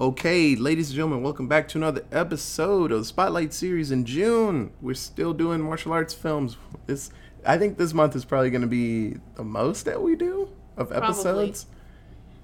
Okay, 0.00 0.54
ladies 0.54 0.90
and 0.90 0.94
gentlemen, 0.96 1.24
welcome 1.24 1.48
back 1.48 1.66
to 1.68 1.78
another 1.78 2.04
episode 2.12 2.92
of 2.92 3.00
the 3.00 3.04
Spotlight 3.04 3.52
series 3.52 3.90
in 3.90 4.04
June. 4.04 4.70
We're 4.80 4.94
still 4.94 5.32
doing 5.32 5.60
martial 5.60 5.92
arts 5.92 6.14
films. 6.14 6.56
This 6.86 7.10
I 7.44 7.58
think 7.58 7.78
this 7.78 7.92
month 7.92 8.14
is 8.14 8.24
probably 8.24 8.50
going 8.50 8.62
to 8.62 8.68
be 8.68 9.16
the 9.34 9.42
most 9.42 9.86
that 9.86 10.00
we 10.00 10.14
do 10.14 10.50
of 10.76 10.92
episodes. 10.92 11.66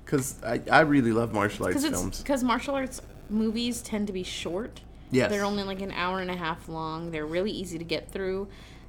Cuz 0.05 0.43
I, 0.43 0.63
I 0.69 0.81
really 0.81 1.13
love 1.13 1.33
martial 1.33 1.67
arts 1.67 1.81
Because 1.81 1.97
films. 1.97 2.19
because 2.23 2.43
martial 2.43 2.75
arts 2.75 3.01
movies 3.31 3.83
tend 3.83 4.09
to 4.09 4.13
be 4.13 4.25
short. 4.25 4.81
Yes. 5.13 5.31
They're 5.31 5.45
only 5.45 5.63
like 5.63 5.81
an 5.81 5.93
hour 5.93 6.19
and 6.19 6.33
a 6.33 6.37
half 6.37 6.69
long. 6.69 7.13
They're 7.13 7.25
really 7.25 7.53
easy 7.53 7.79
to 7.79 7.85
get 7.85 8.11
through. 8.11 8.49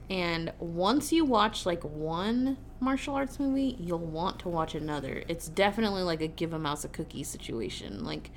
And 0.09 0.53
once 0.59 1.11
you 1.11 1.25
watch 1.25 1.65
like 1.65 1.83
one 1.83 2.57
martial 2.79 3.15
arts 3.15 3.39
movie, 3.39 3.75
you'll 3.79 3.97
want 3.99 4.39
to 4.39 4.49
watch 4.49 4.75
another. 4.75 5.23
It's 5.27 5.47
definitely 5.47 6.03
like 6.03 6.21
a 6.21 6.27
give 6.27 6.53
a 6.53 6.59
mouse 6.59 6.83
a 6.85 6.87
cookie 6.89 7.23
situation. 7.23 8.03
Like 8.03 8.29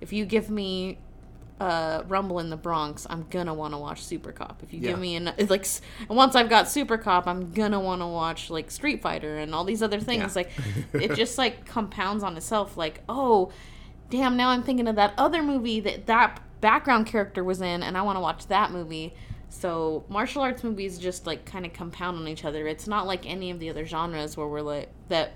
if 0.00 0.12
you 0.12 0.24
give 0.24 0.48
me 0.48 0.98
uh, 1.60 2.02
Rumble 2.08 2.38
in 2.38 2.50
the 2.50 2.56
Bronx, 2.56 3.06
I'm 3.10 3.26
gonna 3.30 3.54
want 3.54 3.74
to 3.74 3.78
watch 3.78 4.02
Super 4.02 4.32
Cop. 4.32 4.62
If 4.62 4.72
you 4.72 4.80
Yeah. 4.80 4.90
give 4.92 4.98
me 4.98 5.16
an 5.16 5.32
like 5.48 5.66
once 6.08 6.34
I've 6.34 6.48
got 6.48 6.68
Super 6.68 6.96
Cop, 6.98 7.26
I'm 7.26 7.52
gonna 7.52 7.78
want 7.78 8.00
to 8.00 8.06
watch 8.06 8.48
like 8.50 8.70
Street 8.70 9.02
Fighter 9.02 9.36
and 9.38 9.54
all 9.54 9.64
these 9.64 9.82
other 9.82 10.00
things. 10.00 10.34
Yeah. 10.34 10.42
Like 10.42 10.50
it 10.94 11.14
just 11.14 11.36
like 11.38 11.66
compounds 11.66 12.24
on 12.24 12.36
itself. 12.36 12.76
Like 12.76 13.02
oh, 13.08 13.52
damn! 14.10 14.36
Now 14.36 14.48
I'm 14.48 14.62
thinking 14.62 14.88
of 14.88 14.96
that 14.96 15.12
other 15.18 15.42
movie 15.42 15.78
that 15.80 16.06
that 16.06 16.40
background 16.62 17.06
character 17.06 17.44
was 17.44 17.60
in, 17.60 17.82
and 17.82 17.98
I 17.98 18.02
want 18.02 18.16
to 18.16 18.20
watch 18.20 18.46
that 18.46 18.70
movie. 18.72 19.14
So 19.52 20.04
martial 20.08 20.40
arts 20.42 20.64
movies 20.64 20.98
just 20.98 21.26
like 21.26 21.44
kind 21.44 21.66
of 21.66 21.74
compound 21.74 22.18
on 22.18 22.26
each 22.26 22.44
other. 22.44 22.66
It's 22.66 22.88
not 22.88 23.06
like 23.06 23.26
any 23.26 23.50
of 23.50 23.60
the 23.60 23.68
other 23.68 23.84
genres 23.84 24.36
where 24.36 24.48
we're 24.48 24.62
like 24.62 24.88
that 25.08 25.34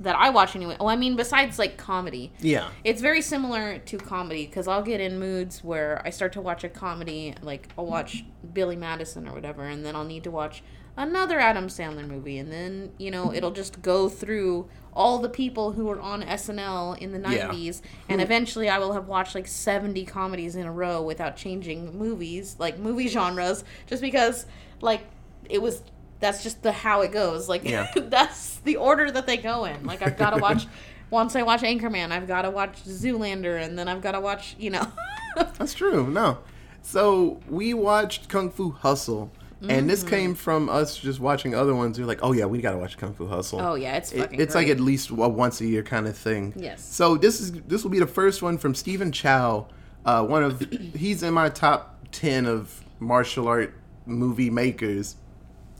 that 0.00 0.16
I 0.16 0.30
watch 0.30 0.56
anyway. 0.56 0.76
Oh, 0.80 0.86
I 0.86 0.96
mean, 0.96 1.16
besides 1.16 1.58
like 1.58 1.76
comedy. 1.76 2.32
Yeah. 2.40 2.70
It's 2.82 3.02
very 3.02 3.20
similar 3.20 3.78
to 3.78 3.98
comedy 3.98 4.46
because 4.46 4.68
I'll 4.68 4.82
get 4.82 5.00
in 5.00 5.18
moods 5.18 5.62
where 5.62 6.00
I 6.04 6.10
start 6.10 6.32
to 6.32 6.40
watch 6.40 6.64
a 6.64 6.68
comedy, 6.68 7.34
like 7.42 7.68
I'll 7.76 7.86
watch 7.86 8.24
Billy 8.54 8.76
Madison 8.76 9.28
or 9.28 9.34
whatever, 9.34 9.64
and 9.64 9.84
then 9.84 9.94
I'll 9.94 10.04
need 10.04 10.24
to 10.24 10.30
watch 10.30 10.62
another 10.98 11.38
Adam 11.40 11.68
Sandler 11.68 12.06
movie, 12.06 12.36
and 12.36 12.52
then 12.52 12.92
you 12.98 13.10
know 13.10 13.32
it'll 13.32 13.52
just 13.52 13.80
go 13.80 14.08
through 14.10 14.68
all 14.92 15.18
the 15.18 15.28
people 15.28 15.72
who 15.72 15.84
were 15.86 16.00
on 16.00 16.22
SNL 16.22 16.98
in 16.98 17.12
the 17.12 17.18
Yeah. 17.30 17.48
'90s, 17.48 17.80
and 18.08 18.20
eventually 18.20 18.68
I 18.68 18.78
will 18.78 18.92
have 18.92 19.06
watched 19.08 19.34
like 19.34 19.46
70 19.46 20.04
comedies 20.04 20.56
in 20.56 20.66
a 20.66 20.72
row 20.72 21.00
without 21.02 21.36
changing 21.36 21.96
movies, 21.98 22.56
like 22.58 22.78
movie 22.78 23.08
genres, 23.08 23.64
just 23.86 24.02
because 24.02 24.44
like 24.82 25.02
it 25.48 25.62
was. 25.62 25.82
That's 26.20 26.42
just 26.42 26.64
the 26.64 26.72
how 26.72 27.02
it 27.02 27.12
goes. 27.12 27.48
Like 27.48 27.62
Yeah. 27.64 27.86
that's 27.96 28.56
the 28.58 28.74
order 28.76 29.08
that 29.08 29.28
they 29.28 29.36
go 29.36 29.64
in. 29.66 29.86
Like 29.86 30.02
I've 30.02 30.18
got 30.18 30.30
to 30.30 30.38
watch. 30.42 30.66
Once 31.10 31.36
I 31.36 31.42
watch 31.42 31.62
Anchorman, 31.62 32.10
I've 32.10 32.26
got 32.26 32.42
to 32.42 32.50
watch 32.50 32.82
Zoolander, 32.84 33.62
and 33.64 33.78
then 33.78 33.86
I've 33.88 34.02
got 34.02 34.12
to 34.12 34.20
watch, 34.20 34.56
you 34.58 34.68
know. 34.70 34.90
That's 35.36 35.72
true. 35.74 36.06
No. 36.10 36.38
So 36.82 37.40
we 37.48 37.72
watched 37.72 38.28
Kung 38.28 38.50
Fu 38.50 38.72
Hustle. 38.72 39.30
And 39.68 39.90
this 39.90 40.00
Mm-hmm. 40.00 40.08
came 40.10 40.34
from 40.36 40.68
us 40.68 40.96
just 40.96 41.18
watching 41.18 41.54
other 41.54 41.74
ones. 41.74 41.98
We're 41.98 42.06
like, 42.06 42.20
oh 42.22 42.32
yeah, 42.32 42.44
we 42.44 42.60
gotta 42.60 42.78
watch 42.78 42.96
Kung 42.96 43.12
Fu 43.14 43.26
Hustle. 43.26 43.60
oh 43.60 43.74
yeah, 43.74 43.96
it's 43.96 44.12
It- 44.12 44.18
fucking. 44.20 44.40
it's 44.40 44.54
like 44.54 44.68
at 44.68 44.78
least 44.78 45.10
a 45.10 45.14
once 45.14 45.60
a 45.60 45.66
year 45.66 45.82
kind 45.82 46.06
of 46.06 46.16
thing. 46.16 46.52
Yes. 46.56 46.84
So 46.84 47.16
this 47.16 47.40
is 47.40 47.52
this 47.62 47.82
will 47.82 47.90
be 47.90 47.98
the 47.98 48.06
first 48.06 48.40
one 48.42 48.56
from 48.58 48.74
Stephen 48.74 49.10
Chow. 49.10 49.66
Uh, 50.04 50.24
one 50.24 50.44
of 50.44 50.60
he's 50.94 51.22
in 51.24 51.34
my 51.34 51.48
top 51.48 52.06
ten 52.12 52.46
of 52.46 52.84
martial 53.00 53.48
art 53.48 53.74
movie 54.06 54.50
makers. 54.50 55.16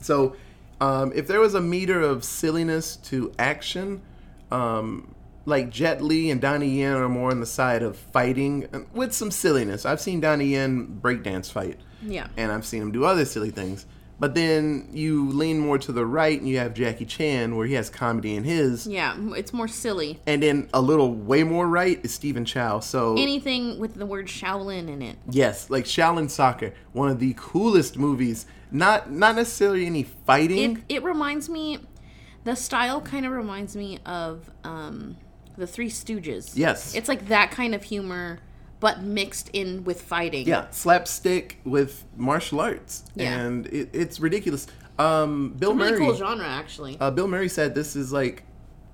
So 0.01 0.35
um, 0.81 1.11
if 1.15 1.27
there 1.27 1.39
was 1.39 1.55
a 1.55 1.61
meter 1.61 2.01
of 2.01 2.23
silliness 2.23 2.95
to 2.97 3.31
action, 3.39 4.01
um, 4.51 5.13
like 5.49 5.69
Jet 5.69 6.01
Li 6.01 6.29
and 6.29 6.39
Donnie 6.39 6.79
Yen 6.79 6.93
are 6.93 7.09
more 7.09 7.31
on 7.31 7.39
the 7.39 7.45
side 7.45 7.83
of 7.83 7.97
fighting 7.97 8.87
with 8.93 9.13
some 9.13 9.31
silliness. 9.31 9.85
I've 9.85 9.99
seen 10.01 10.21
Donnie 10.21 10.47
Yen 10.47 10.99
breakdance 11.01 11.51
fight 11.51 11.79
yeah. 12.01 12.27
and 12.37 12.51
I've 12.51 12.65
seen 12.65 12.81
him 12.81 12.91
do 12.91 13.03
other 13.05 13.25
silly 13.25 13.51
things. 13.51 13.85
But 14.21 14.35
then 14.35 14.89
you 14.91 15.29
lean 15.29 15.59
more 15.59 15.77
to 15.77 15.93
the 15.93 16.05
right, 16.05 16.37
and 16.37 16.45
you 16.45 16.57
have 16.57 16.73
Jackie 16.73 17.05
Chan, 17.05 17.55
where 17.55 17.65
he 17.65 17.75
has 17.75 17.89
comedy 17.89 18.35
in 18.35 18.43
his, 18.43 18.85
Yeah, 18.85 19.15
it's 19.37 19.53
more 19.53 19.69
silly. 19.69 20.19
and 20.27 20.43
then 20.43 20.67
a 20.73 20.81
little 20.81 21.13
way 21.15 21.43
more 21.43 21.65
right 21.65 22.01
is 22.03 22.13
Stephen 22.13 22.43
Chow. 22.43 22.81
So 22.81 23.13
Anything 23.17 23.79
with 23.79 23.93
the 23.95 24.05
word 24.05 24.27
Shaolin 24.27 24.89
in 24.89 25.01
it. 25.01 25.15
yes, 25.29 25.69
like 25.69 25.85
Shaolin 25.85 26.29
Soccer, 26.29 26.73
one 26.91 27.07
of 27.09 27.19
the 27.19 27.33
coolest 27.37 27.97
movies. 27.97 28.45
Not 28.71 29.09
not 29.09 29.35
necessarily 29.37 29.85
any 29.85 30.03
fighting. 30.03 30.83
It 30.89 30.95
it 30.97 31.03
reminds 31.03 31.47
me, 31.47 31.79
the 32.43 32.55
style 32.55 32.99
kind 32.99 33.25
of 33.25 33.31
reminds 33.31 33.73
me 33.75 33.99
of 34.05 34.51
um, 34.65 35.15
the 35.59 35.67
Three 35.67 35.89
Stooges. 35.89 36.53
Yes. 36.55 36.95
It's 36.95 37.07
like 37.07 37.27
that 37.27 37.51
kind 37.51 37.75
of 37.75 37.83
humor, 37.83 38.39
but 38.79 39.03
mixed 39.03 39.49
in 39.53 39.83
with 39.83 40.01
fighting. 40.01 40.47
yeah, 40.47 40.69
slapstick 40.71 41.59
with 41.65 42.05
martial 42.17 42.59
arts, 42.61 43.03
Yeah. 43.15 43.37
and 43.39 43.67
it, 43.67 43.89
it's 43.93 44.19
ridiculous. 44.19 44.67
Um, 44.97 45.53
Bill 45.57 45.75
Really 45.75 45.91
Murray. 45.91 45.99
cool 45.99 46.15
genre, 46.15 46.45
actually. 46.47 46.97
Uh, 46.99 47.11
Bill 47.11 47.27
Murray 47.27 47.49
said 47.49 47.75
this 47.75 47.95
is 47.95 48.11
like, 48.11 48.43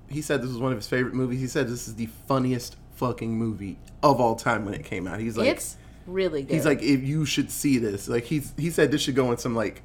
he 0.08 0.20
said 0.22 0.42
this 0.42 0.48
was 0.50 0.58
one 0.58 0.72
of 0.72 0.78
his 0.78 0.86
favorite 0.88 1.14
movies. 1.14 1.40
He 1.40 1.46
said 1.48 1.66
this 1.68 1.88
is 1.88 1.94
the 1.96 2.06
funniest 2.28 2.76
fucking 2.94 3.36
movie 3.36 3.78
of 4.02 4.20
all 4.20 4.36
time 4.36 4.64
when 4.64 4.74
it 4.74 4.84
came 4.84 5.06
out. 5.08 5.18
He's 5.20 5.36
like, 5.36 5.48
it's 5.48 5.76
really 6.06 6.42
good. 6.42 6.54
he's 6.54 6.64
like, 6.64 6.82
if 6.82 7.02
you 7.02 7.24
should 7.24 7.50
see 7.50 7.78
this. 7.78 8.06
Like 8.08 8.24
he's 8.24 8.52
he 8.56 8.70
said 8.70 8.90
this 8.92 9.00
should 9.02 9.16
go 9.16 9.30
in 9.32 9.38
some 9.38 9.54
like 9.56 9.82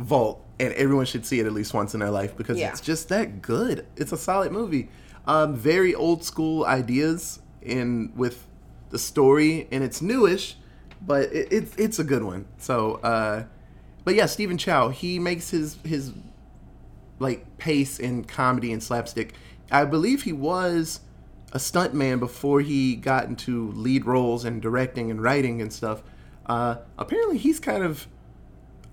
vault, 0.00 0.44
and 0.58 0.72
everyone 0.74 1.06
should 1.06 1.24
see 1.24 1.38
it 1.40 1.46
at 1.46 1.52
least 1.52 1.72
once 1.72 1.94
in 1.94 2.00
their 2.00 2.10
life 2.10 2.36
because 2.36 2.58
Yeah. 2.58 2.70
it's 2.70 2.80
just 2.80 3.08
that 3.10 3.40
good. 3.42 3.86
It's 3.96 4.10
a 4.12 4.16
solid 4.16 4.50
movie. 4.52 4.88
Um, 5.26 5.56
very 5.56 5.94
old 5.94 6.22
school 6.22 6.64
ideas 6.64 7.40
in 7.62 8.12
with 8.14 8.46
the 8.90 8.98
story, 8.98 9.66
and 9.72 9.82
it's 9.82 10.02
newish, 10.02 10.56
but 11.00 11.32
it, 11.32 11.72
it's 11.78 11.98
a 11.98 12.04
good 12.04 12.22
one. 12.22 12.46
So, 12.58 12.94
uh, 12.96 13.44
but 14.04 14.14
yeah, 14.14 14.26
Stephen 14.26 14.58
Chow 14.58 14.90
he 14.90 15.18
makes 15.18 15.50
his 15.50 15.78
his 15.84 16.12
like 17.18 17.58
pace 17.58 17.98
in 17.98 18.24
comedy 18.24 18.72
and 18.72 18.82
slapstick. 18.82 19.34
I 19.70 19.84
believe 19.84 20.22
he 20.22 20.32
was 20.32 21.00
a 21.52 21.58
stuntman 21.58 22.18
before 22.18 22.60
he 22.60 22.96
got 22.96 23.26
into 23.26 23.70
lead 23.72 24.04
roles 24.04 24.44
and 24.44 24.60
directing 24.60 25.10
and 25.10 25.22
writing 25.22 25.62
and 25.62 25.72
stuff. 25.72 26.02
Uh, 26.46 26.76
apparently, 26.98 27.38
he's 27.38 27.60
kind 27.60 27.82
of 27.82 28.06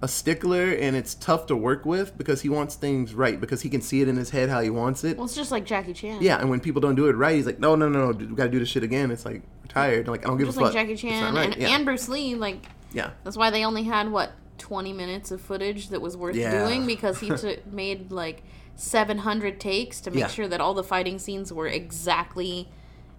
a 0.04 0.08
stickler, 0.08 0.72
and 0.72 0.96
it's 0.96 1.14
tough 1.16 1.46
to 1.48 1.56
work 1.56 1.86
with 1.86 2.18
because 2.18 2.42
he 2.42 2.50
wants 2.50 2.76
things 2.76 3.14
right 3.14 3.40
because 3.40 3.62
he 3.62 3.70
can 3.70 3.82
see 3.82 4.02
it 4.02 4.08
in 4.08 4.18
his 4.18 4.32
head 4.32 4.50
how 4.50 4.60
he 4.62 4.70
wants 4.70 5.04
it. 5.04 5.16
well, 5.18 5.26
it's 5.26 5.36
just 5.36 5.52
like 5.52 5.64
Jackie 5.66 5.94
Chan. 5.94 6.20
Yeah, 6.22 6.40
and 6.40 6.50
when 6.50 6.60
people 6.60 6.82
don't 6.82 6.96
do 6.96 7.08
it 7.08 7.16
right, 7.16 7.36
he's 7.36 7.46
like, 7.46 7.60
"No, 7.60 7.76
no, 7.76 7.88
no, 7.88 8.12
no, 8.12 8.18
we 8.18 8.36
got 8.36 8.46
to 8.46 8.50
do 8.50 8.60
this 8.60 8.70
shit 8.70 8.84
again." 8.84 9.12
It's 9.12 9.26
like 9.26 9.42
we're 9.62 9.68
tired. 9.68 10.08
Like 10.08 10.26
I 10.26 10.30
don't 10.30 10.38
give 10.38 10.48
Just 10.48 10.58
a 10.58 10.62
fuck. 10.62 10.74
like 10.74 10.88
Jackie 10.88 10.96
Chan 10.96 11.36
right. 11.36 11.54
and, 11.54 11.62
yeah. 11.62 11.76
and 11.76 11.86
Bruce 11.86 12.10
Lee. 12.10 12.34
Like, 12.36 12.66
yeah, 12.94 13.12
That's 13.24 13.38
why 13.38 13.50
they 13.52 13.64
only 13.64 13.84
had 13.84 14.12
what 14.12 14.32
20 14.58 14.92
minutes 14.94 15.32
of 15.32 15.40
footage 15.42 15.90
that 15.90 16.02
was 16.02 16.18
worth 16.18 16.36
Yeah. 16.36 16.66
doing 16.68 16.86
because 16.86 17.20
he 17.20 17.30
took 17.36 17.66
made 17.68 18.12
like 18.12 18.44
700 18.76 19.60
takes 19.60 20.02
to 20.02 20.12
make 20.12 20.20
Yeah. 20.22 20.28
sure 20.28 20.48
that 20.48 20.60
all 20.62 20.74
the 20.74 20.84
fighting 20.84 21.20
scenes 21.20 21.54
were 21.54 21.68
exactly 21.68 22.70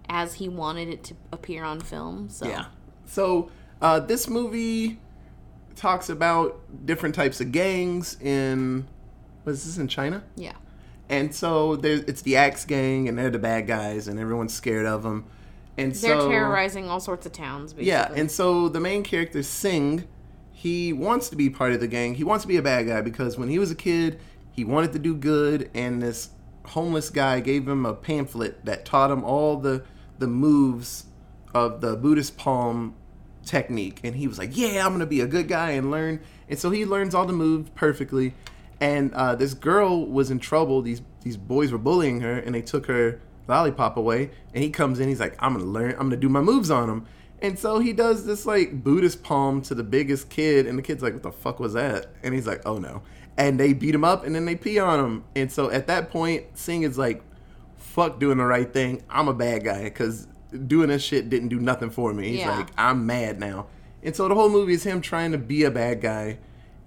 as 0.09 0.35
he 0.35 0.49
wanted 0.49 0.89
it 0.89 1.03
to 1.05 1.15
appear 1.31 1.63
on 1.63 1.79
film. 1.79 2.29
So 2.29 2.47
Yeah. 2.47 2.65
So 3.05 3.49
uh, 3.81 3.99
this 4.01 4.29
movie 4.29 4.99
talks 5.75 6.09
about 6.09 6.59
different 6.85 7.15
types 7.15 7.41
of 7.41 7.51
gangs 7.51 8.19
in 8.21 8.87
was 9.45 9.65
this 9.65 9.77
in 9.77 9.87
China? 9.87 10.23
yeah. 10.35 10.53
And 11.09 11.35
so 11.35 11.75
there's 11.75 11.99
it's 12.01 12.21
the 12.21 12.37
Axe 12.37 12.63
Gang, 12.65 13.09
and 13.09 13.17
they're 13.17 13.29
the 13.29 13.37
bad 13.37 13.67
guys, 13.67 14.07
and 14.07 14.19
everyone's 14.19 14.53
scared 14.53 14.85
of 14.85 15.03
them. 15.03 15.25
And 15.77 15.91
They're 15.91 16.19
so 16.19 16.29
terrorizing 16.29 16.89
all 16.89 16.99
sorts 16.99 17.25
of 17.25 17.33
towns 17.33 17.73
basically. 17.73 17.87
yeah, 17.89 18.11
and 18.15 18.31
so 18.31 18.69
the 18.69 18.79
main 18.79 19.03
character 19.03 19.43
Sing, 19.43 20.07
he 20.51 20.93
wants 20.93 21.29
to 21.29 21.35
be 21.35 21.49
part 21.49 21.73
of 21.73 21.81
the 21.81 21.87
gang. 21.87 22.15
He 22.15 22.23
wants 22.23 22.43
to 22.43 22.47
be 22.47 22.57
a 22.57 22.61
bad 22.61 22.87
guy 22.87 23.01
because 23.01 23.37
when 23.37 23.49
he 23.49 23.59
was 23.59 23.69
a 23.69 23.75
kid, 23.75 24.19
he 24.51 24.63
wanted 24.63 24.93
to 24.93 24.99
do 24.99 25.15
good, 25.15 25.69
and 25.73 26.01
this 26.01 26.29
homeless 26.67 27.09
guy 27.09 27.41
gave 27.41 27.67
him 27.67 27.85
a 27.85 27.93
pamphlet 27.93 28.63
that 28.65 28.85
taught 28.85 29.11
him 29.11 29.23
all 29.23 29.57
the 29.57 29.83
the 30.19 30.27
moves 30.27 31.05
of 31.53 31.81
the 31.81 31.95
Buddhist 31.97 32.37
palm 32.37 32.95
technique, 33.45 33.99
and 34.03 34.15
he 34.15 34.27
was 34.27 34.37
like, 34.37 34.55
"Yeah, 34.57 34.85
I'm 34.85 34.91
gonna 34.91 35.05
be 35.05 35.21
a 35.21 35.27
good 35.27 35.47
guy 35.47 35.71
and 35.71 35.91
learn." 35.91 36.19
And 36.49 36.57
so 36.59 36.69
he 36.69 36.85
learns 36.85 37.13
all 37.15 37.25
the 37.25 37.33
moves 37.33 37.69
perfectly. 37.75 38.33
And 38.79 39.13
uh, 39.13 39.35
this 39.35 39.53
girl 39.53 40.05
was 40.05 40.29
in 40.31 40.39
trouble. 40.39 40.81
These 40.81 41.01
these 41.21 41.37
boys 41.37 41.71
were 41.71 41.77
bullying 41.77 42.21
her, 42.21 42.33
and 42.33 42.53
they 42.53 42.61
took 42.61 42.87
her 42.87 43.21
lollipop 43.47 43.97
away. 43.97 44.31
And 44.53 44.63
he 44.63 44.69
comes 44.69 44.99
in, 44.99 45.07
he's 45.07 45.19
like, 45.19 45.35
"I'm 45.39 45.53
gonna 45.53 45.65
learn. 45.65 45.91
I'm 45.91 46.09
gonna 46.09 46.17
do 46.17 46.29
my 46.29 46.41
moves 46.41 46.71
on 46.71 46.89
him." 46.89 47.05
And 47.41 47.59
so 47.59 47.79
he 47.79 47.91
does 47.91 48.25
this 48.25 48.45
like 48.45 48.83
Buddhist 48.83 49.23
palm 49.23 49.61
to 49.63 49.75
the 49.75 49.83
biggest 49.83 50.29
kid, 50.29 50.65
and 50.65 50.77
the 50.77 50.81
kid's 50.81 51.03
like, 51.03 51.13
"What 51.13 51.23
the 51.23 51.31
fuck 51.31 51.59
was 51.59 51.73
that?" 51.73 52.07
And 52.23 52.33
he's 52.33 52.47
like, 52.47 52.61
"Oh 52.65 52.77
no!" 52.77 53.03
And 53.37 53.59
they 53.59 53.73
beat 53.73 53.95
him 53.95 54.03
up, 54.03 54.25
and 54.25 54.33
then 54.33 54.45
they 54.45 54.55
pee 54.55 54.79
on 54.79 54.99
him. 54.99 55.23
And 55.35 55.51
so 55.51 55.69
at 55.69 55.87
that 55.87 56.09
point, 56.09 56.45
Sing 56.57 56.83
is 56.83 56.97
like, 56.97 57.21
"Fuck 57.77 58.19
doing 58.19 58.37
the 58.37 58.45
right 58.45 58.71
thing. 58.71 59.03
I'm 59.09 59.27
a 59.27 59.33
bad 59.33 59.63
guy 59.63 59.83
because 59.83 60.27
doing 60.67 60.89
this 60.89 61.03
shit 61.03 61.29
didn't 61.29 61.49
do 61.49 61.59
nothing 61.59 61.89
for 61.89 62.13
me." 62.13 62.29
He's 62.29 62.39
Yeah. 62.39 62.57
like, 62.57 62.67
"I'm 62.77 63.05
mad 63.05 63.39
now." 63.39 63.67
And 64.03 64.15
so 64.15 64.27
the 64.27 64.35
whole 64.35 64.49
movie 64.49 64.73
is 64.73 64.83
him 64.83 65.01
trying 65.01 65.31
to 65.31 65.37
be 65.37 65.63
a 65.63 65.71
bad 65.71 66.01
guy, 66.01 66.37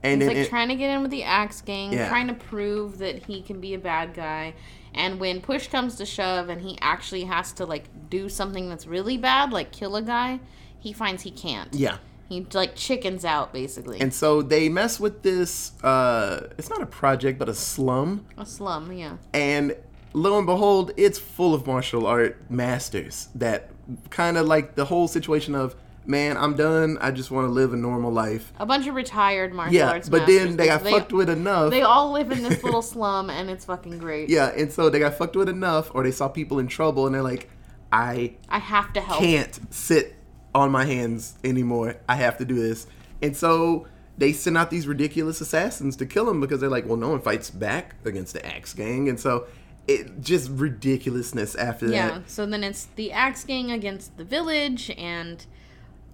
and 0.03 0.21
He's 0.21 0.29
then 0.29 0.37
like 0.37 0.47
it- 0.47 0.51
trying 0.51 0.69
to 0.69 0.75
get 0.77 0.91
in 0.91 1.03
with 1.03 1.11
the 1.11 1.23
Axe 1.23 1.61
Gang, 1.63 1.93
Yeah. 1.93 2.09
trying 2.09 2.29
to 2.29 2.35
prove 2.35 2.99
that 2.99 3.25
he 3.27 3.41
can 3.43 3.61
be 3.61 3.73
a 3.75 3.79
bad 3.79 4.15
guy. 4.15 4.55
And 4.95 5.21
when 5.21 5.41
push 5.41 5.69
comes 5.69 5.97
to 5.97 6.07
shove 6.07 6.49
and 6.49 6.63
he 6.63 6.79
actually 6.81 7.25
has 7.25 7.53
to 7.53 7.67
like 7.67 7.85
do 8.09 8.29
something 8.29 8.69
that's 8.69 8.87
really 8.87 9.17
bad, 9.19 9.53
like 9.53 9.71
kill 9.73 9.95
a 9.97 10.03
guy, 10.03 10.41
he 10.79 10.93
finds 10.93 11.23
he 11.23 11.31
can't. 11.31 11.75
Yeah. 11.75 11.99
He 12.29 12.47
like 12.55 12.75
chickens 12.77 13.25
out 13.25 13.53
basically. 13.53 14.01
And 14.01 14.13
so 14.13 14.41
they 14.43 14.69
mess 14.69 14.99
with 14.99 15.23
this 15.23 15.73
uh 15.85 16.49
it's 16.59 16.69
not 16.71 16.81
a 16.83 16.87
project 16.87 17.39
but 17.39 17.49
a 17.49 17.55
slum 17.55 18.25
a 18.39 18.45
slum, 18.47 18.91
yeah. 18.93 19.17
and 19.35 19.77
lo 20.17 20.39
and 20.39 20.47
behold 20.47 20.93
it's 20.97 21.19
full 21.19 21.53
of 21.55 21.67
martial 21.67 22.07
art 22.07 22.41
masters 22.51 23.29
that 23.35 23.71
kind 24.11 24.37
of 24.39 24.47
like 24.47 24.75
the 24.75 24.87
whole 24.87 25.07
situation 25.09 25.55
of 25.55 25.77
man, 26.09 26.37
I'm 26.37 26.55
done. 26.55 26.99
I 27.01 27.11
just 27.11 27.33
want 27.33 27.49
to 27.49 27.53
live 27.53 27.73
a 27.73 27.77
normal 27.77 28.13
life. 28.13 28.53
A 28.61 28.65
bunch 28.65 28.87
of 28.87 28.95
retired 28.95 29.53
martial 29.53 29.75
Yeah, 29.75 29.91
arts 29.91 30.09
but 30.09 30.25
then 30.27 30.57
they 30.57 30.67
got 30.67 30.83
fucked 30.83 31.13
with 31.13 31.29
enough. 31.29 31.71
They 31.73 31.83
all 31.83 32.13
live 32.13 32.31
in 32.31 32.45
this 32.45 32.63
little 32.63 32.81
slum 32.83 33.29
and 33.29 33.51
it's 33.51 33.65
fucking 33.65 33.99
great. 33.99 34.29
yeah, 34.29 34.53
and 34.57 34.71
so 34.73 34.89
they 34.89 35.01
got 35.01 35.15
fucked 35.15 35.35
with 35.35 35.49
enough 35.49 35.91
or 35.95 36.05
they 36.05 36.13
saw 36.13 36.29
people 36.29 36.61
in 36.61 36.69
trouble 36.69 37.07
and 37.07 37.15
they're 37.15 37.23
like 37.25 37.51
I 37.93 38.35
I 38.49 38.61
have 38.61 38.93
to 38.93 39.01
help. 39.01 39.19
can't 39.21 39.59
sit 39.75 40.15
on 40.55 40.71
my 40.71 40.85
hands 40.85 41.35
anymore. 41.43 41.97
I 42.09 42.15
have 42.17 42.39
to 42.39 42.45
do 42.45 42.55
this. 42.55 42.87
And 43.21 43.37
so 43.37 43.89
they 44.17 44.33
send 44.33 44.57
out 44.57 44.71
these 44.71 44.87
ridiculous 44.87 45.41
assassins 45.41 45.97
to 45.97 46.07
kill 46.07 46.31
him 46.31 46.41
because 46.41 46.61
they're 46.61 46.71
like, 46.71 46.87
well, 46.87 46.97
no 46.97 47.09
one 47.11 47.21
fights 47.21 47.51
back 47.51 47.97
against 48.05 48.33
the 48.33 48.47
Axe 48.47 48.73
Gang. 48.75 49.09
And 49.09 49.19
so 49.19 49.47
it 49.89 50.21
just 50.21 50.51
ridiculousness 50.51 51.55
after 51.55 51.87
Yeah. 51.87 52.09
that. 52.09 52.15
Yeah. 52.15 52.21
So 52.27 52.47
then 52.47 52.65
it's 52.65 52.89
the 52.97 53.13
Axe 53.13 53.45
Gang 53.45 53.71
against 53.71 54.17
the 54.17 54.25
village 54.25 54.91
and 54.99 55.45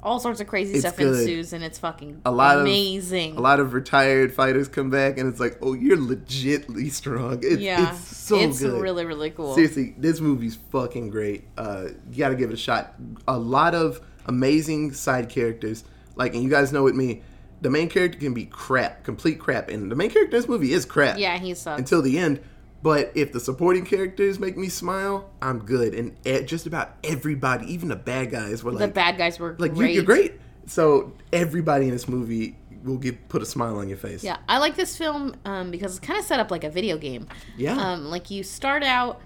all 0.03 0.19
sorts 0.19 0.41
of 0.41 0.49
crazy 0.49 0.73
It's 0.73 0.81
stuff 0.81 0.97
good. 0.97 1.17
ensues 1.21 1.53
and 1.53 1.63
it's 1.63 1.79
fucking 1.79 2.23
A 2.25 2.31
lot 2.33 2.59
amazing. 2.61 3.33
of 3.33 3.39
a 3.39 3.41
lot 3.41 3.61
of 3.61 3.73
retired 3.73 4.35
fighters 4.35 4.67
come 4.69 4.91
back 4.91 5.17
and 5.17 5.29
it's 5.29 5.39
like, 5.39 5.59
oh, 5.63 5.75
you're 5.75 5.97
legitly 5.97 6.91
strong. 6.91 7.39
It, 7.45 7.61
yeah. 7.61 7.93
it's 7.95 8.17
so 8.17 8.37
it's 8.39 8.61
good. 8.61 8.83
really 8.83 9.05
really 9.05 9.31
cool. 9.31 9.55
Seriously, 9.55 9.95
this 9.97 10.21
movie's 10.21 10.57
fucking 10.73 11.11
great. 11.11 11.45
Uh, 11.57 11.89
you 12.11 12.19
got 12.19 12.31
to 12.31 12.35
give 12.35 12.51
it 12.51 12.55
a 12.55 12.57
shot. 12.57 12.95
A 13.29 13.39
lot 13.39 13.75
of 13.75 14.01
amazing 14.27 14.93
side 14.93 15.29
characters. 15.29 15.85
Like, 16.17 16.35
and 16.35 16.43
you 16.43 16.51
guys 16.51 16.73
know 16.73 16.83
with 16.83 16.95
me, 16.95 17.23
the 17.63 17.71
main 17.71 17.89
character 17.89 18.19
can 18.19 18.35
be 18.35 18.45
crap, 18.47 19.05
complete 19.05 19.39
crap, 19.39 19.69
and 19.69 19.91
the 19.91 19.95
main 19.95 20.11
character 20.11 20.37
in 20.37 20.43
this 20.43 20.49
movie 20.49 20.73
is 20.73 20.85
crap. 20.85 21.17
Yeah, 21.17 21.39
he 21.39 21.55
sucks. 21.55 21.79
Until 21.79 22.03
the 22.03 22.19
end. 22.19 22.41
But 22.83 23.13
if 23.15 23.33
the 23.33 23.39
supporting 23.39 23.85
characters 23.85 24.41
make 24.41 24.57
me 24.57 24.69
smile, 24.69 25.31
I'm 25.41 25.61
good. 25.61 25.95
And 25.95 26.49
just 26.49 26.67
about 26.67 26.97
everybody, 27.05 27.73
even 27.73 27.89
the 27.89 27.97
bad 27.97 28.31
guys, 28.31 28.65
were 28.65 28.73
the 28.73 28.79
like, 28.79 28.89
the 28.89 28.95
bad 28.95 29.19
guys 29.19 29.39
were 29.39 29.55
like 29.59 29.73
you, 29.73 29.77
great. 29.77 29.95
you're 29.95 30.05
great. 30.05 30.41
So 30.67 31.13
everybody 31.33 31.87
in 31.87 31.93
this 31.93 32.09
movie 32.09 32.57
will 32.83 32.99
get 32.99 33.29
put 33.29 33.41
a 33.43 33.47
smile 33.47 33.79
on 33.79 33.89
your 33.89 33.99
face. 33.99 34.25
Yeah, 34.25 34.39
I 34.49 34.59
like 34.59 34.75
this 34.75 34.97
film 34.97 35.37
um, 35.45 35.71
because 35.71 35.97
it's 35.97 36.05
kind 36.05 36.19
of 36.19 36.25
set 36.25 36.41
up 36.41 36.51
like 36.51 36.65
a 36.65 36.71
video 36.71 36.99
game. 36.99 37.29
Yeah. 37.57 37.77
Um, 37.77 38.07
like 38.07 38.31
you 38.31 38.43
start 38.43 38.83
out 38.83 39.21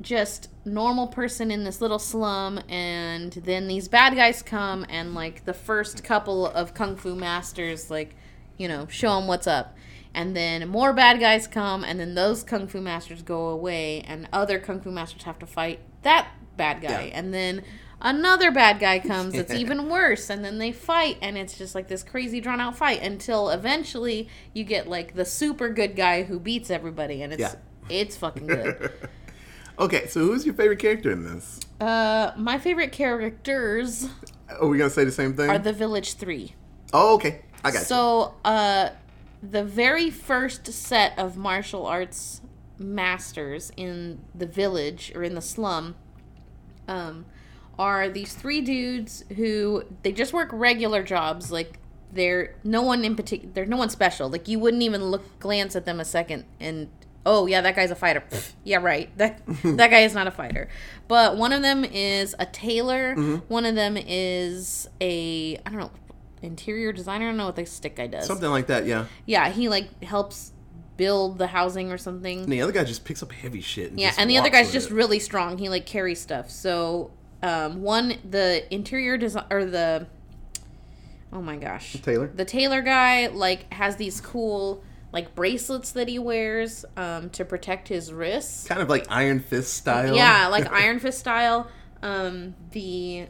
just 0.00 0.48
normal 0.64 1.08
person 1.08 1.50
in 1.50 1.64
this 1.64 1.80
little 1.80 1.98
slum, 1.98 2.60
and 2.68 3.32
then 3.32 3.68
these 3.68 3.88
bad 3.88 4.14
guys 4.14 4.42
come, 4.42 4.84
and 4.88 5.14
like 5.14 5.44
the 5.44 5.54
first 5.54 6.02
couple 6.04 6.46
of 6.46 6.74
kung 6.74 6.96
fu 6.96 7.14
masters, 7.14 7.90
like 7.90 8.16
you 8.56 8.66
know, 8.66 8.86
show 8.88 9.14
them 9.14 9.28
what's 9.28 9.46
up. 9.46 9.76
And 10.18 10.34
then 10.36 10.68
more 10.68 10.92
bad 10.92 11.20
guys 11.20 11.46
come, 11.46 11.84
and 11.84 12.00
then 12.00 12.14
those 12.16 12.42
kung 12.42 12.66
fu 12.66 12.80
masters 12.80 13.22
go 13.22 13.50
away, 13.50 14.00
and 14.00 14.28
other 14.32 14.58
kung 14.58 14.80
fu 14.80 14.90
masters 14.90 15.22
have 15.22 15.38
to 15.38 15.46
fight 15.46 15.78
that 16.02 16.26
bad 16.56 16.82
guy. 16.82 17.04
Yeah. 17.04 17.18
And 17.18 17.32
then 17.32 17.62
another 18.02 18.50
bad 18.50 18.80
guy 18.80 18.98
comes 18.98 19.34
that's 19.34 19.54
even 19.62 19.88
worse, 19.88 20.28
and 20.28 20.44
then 20.44 20.58
they 20.58 20.72
fight, 20.72 21.18
and 21.22 21.38
it's 21.38 21.56
just 21.56 21.76
like 21.76 21.86
this 21.86 22.02
crazy 22.02 22.40
drawn 22.40 22.60
out 22.60 22.76
fight 22.76 23.00
until 23.00 23.50
eventually 23.50 24.28
you 24.52 24.64
get 24.64 24.88
like 24.88 25.14
the 25.14 25.24
super 25.24 25.68
good 25.68 25.94
guy 25.94 26.24
who 26.24 26.40
beats 26.40 26.68
everybody, 26.68 27.22
and 27.22 27.32
it's 27.32 27.40
Yeah. 27.40 27.54
it's 27.88 28.16
fucking 28.16 28.48
good. 28.48 28.90
Okay, 29.80 30.08
so 30.08 30.18
who's 30.22 30.44
your 30.44 30.56
favorite 30.56 30.80
character 30.80 31.12
in 31.12 31.22
this? 31.22 31.60
uh, 31.80 32.32
my 32.36 32.58
favorite 32.58 32.90
characters 32.90 34.08
Are 34.60 34.66
we 34.66 34.76
gonna 34.78 34.90
say 34.90 35.04
the 35.04 35.12
same 35.12 35.34
thing? 35.34 35.48
are 35.48 35.60
the 35.60 35.72
Village 35.72 36.14
Three. 36.14 36.56
oh, 36.92 37.14
okay. 37.14 37.42
I 37.62 37.70
got 37.70 37.78
you. 37.78 37.84
So, 37.84 38.34
uh, 38.44 38.88
the 39.42 39.64
very 39.64 40.10
first 40.10 40.72
set 40.72 41.18
of 41.18 41.36
martial 41.36 41.86
arts 41.86 42.40
masters 42.78 43.72
in 43.76 44.20
the 44.34 44.46
village 44.46 45.12
or 45.14 45.22
in 45.22 45.34
the 45.34 45.40
slum 45.40 45.96
um, 46.86 47.26
are 47.78 48.08
these 48.08 48.34
three 48.34 48.60
dudes 48.60 49.24
who 49.36 49.84
they 50.02 50.12
just 50.12 50.32
work 50.32 50.48
regular 50.52 51.02
jobs. 51.02 51.52
Like 51.52 51.78
they're 52.12 52.54
no 52.64 52.82
one 52.82 53.04
in 53.04 53.14
particular. 53.14 53.52
They're 53.52 53.66
no 53.66 53.76
one 53.76 53.90
special. 53.90 54.28
Like 54.28 54.48
you 54.48 54.58
wouldn't 54.58 54.82
even 54.82 55.04
look 55.04 55.38
glance 55.38 55.76
at 55.76 55.84
them 55.84 56.00
a 56.00 56.04
second 56.04 56.44
and. 56.60 56.88
Oh 57.26 57.46
yeah, 57.46 57.60
that 57.60 57.76
guy's 57.76 57.90
a 57.90 57.94
fighter. 57.96 58.22
Yeah, 58.64 58.78
right. 58.78 59.10
That 59.18 59.42
that 59.64 59.90
guy 59.90 60.00
is 60.00 60.14
not 60.14 60.26
a 60.26 60.30
fighter. 60.30 60.68
But 61.08 61.36
one 61.36 61.52
of 61.52 61.60
them 61.62 61.84
is 61.84 62.34
a 62.38 62.46
tailor. 62.46 63.14
One 63.48 63.66
of 63.66 63.74
them 63.74 63.98
is 63.98 64.88
a 65.00 65.56
I 65.66 65.70
don't 65.70 65.78
know 65.80 65.90
interior 66.42 66.92
designer. 66.92 67.26
I 67.26 67.28
don't 67.28 67.36
know 67.36 67.46
what 67.46 67.56
the 67.56 67.66
stick 67.66 67.96
guy 67.96 68.06
does. 68.06 68.26
Something 68.26 68.50
like 68.50 68.66
that, 68.68 68.86
yeah. 68.86 69.06
Yeah, 69.26 69.48
he 69.50 69.68
like 69.68 70.02
helps 70.02 70.52
build 70.96 71.38
the 71.38 71.46
housing 71.46 71.90
or 71.92 71.98
something. 71.98 72.40
And 72.40 72.52
the 72.52 72.60
other 72.62 72.72
guy 72.72 72.84
just 72.84 73.04
picks 73.04 73.22
up 73.22 73.32
heavy 73.32 73.60
shit. 73.60 73.90
And 73.90 74.00
Yeah, 74.00 74.12
and 74.18 74.28
the 74.28 74.38
other 74.38 74.50
guy's 74.50 74.72
just 74.72 74.90
it. 74.90 74.94
really 74.94 75.18
strong. 75.18 75.58
He 75.58 75.68
like 75.68 75.86
carries 75.86 76.20
stuff. 76.20 76.50
So, 76.50 77.10
um, 77.42 77.82
one 77.82 78.14
the 78.28 78.72
interior 78.74 79.16
design 79.16 79.44
or 79.50 79.64
the 79.64 80.06
oh 81.32 81.40
my 81.40 81.56
gosh, 81.56 81.92
tailor. 82.02 82.28
the 82.34 82.44
tailor 82.44 82.82
guy 82.82 83.28
like 83.28 83.72
has 83.72 83.96
these 83.96 84.20
cool 84.20 84.82
like 85.12 85.34
bracelets 85.34 85.92
that 85.92 86.08
he 86.08 86.18
wears 86.18 86.84
um, 86.96 87.30
to 87.30 87.44
protect 87.44 87.88
his 87.88 88.12
wrists. 88.12 88.66
Kind 88.66 88.82
of 88.82 88.88
like 88.88 89.06
Iron 89.08 89.40
Fist 89.40 89.74
style. 89.74 90.14
Yeah, 90.14 90.48
like 90.48 90.70
Iron 90.72 90.98
Fist 90.98 91.18
style. 91.18 91.70
Um, 92.02 92.54
the 92.72 93.26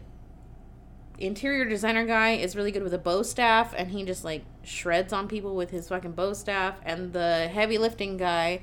interior 1.19 1.65
designer 1.65 2.05
guy 2.07 2.31
is 2.33 2.55
really 2.57 2.71
good 2.73 2.83
with 2.83 2.95
a 2.95 2.99
bow 2.99 3.23
staff, 3.23 3.75
and 3.77 3.91
he 3.91 4.05
just 4.05 4.25
like 4.25 4.45
shreds 4.63 5.13
on 5.13 5.29
people 5.29 5.55
with 5.55 5.71
his 5.71 5.89
fucking 5.89 6.13
bow 6.13 6.33
staff. 6.33 6.79
And 6.85 7.13
the 7.13 7.49
heavy 7.49 7.79
lifting 7.79 8.17
guy 8.17 8.61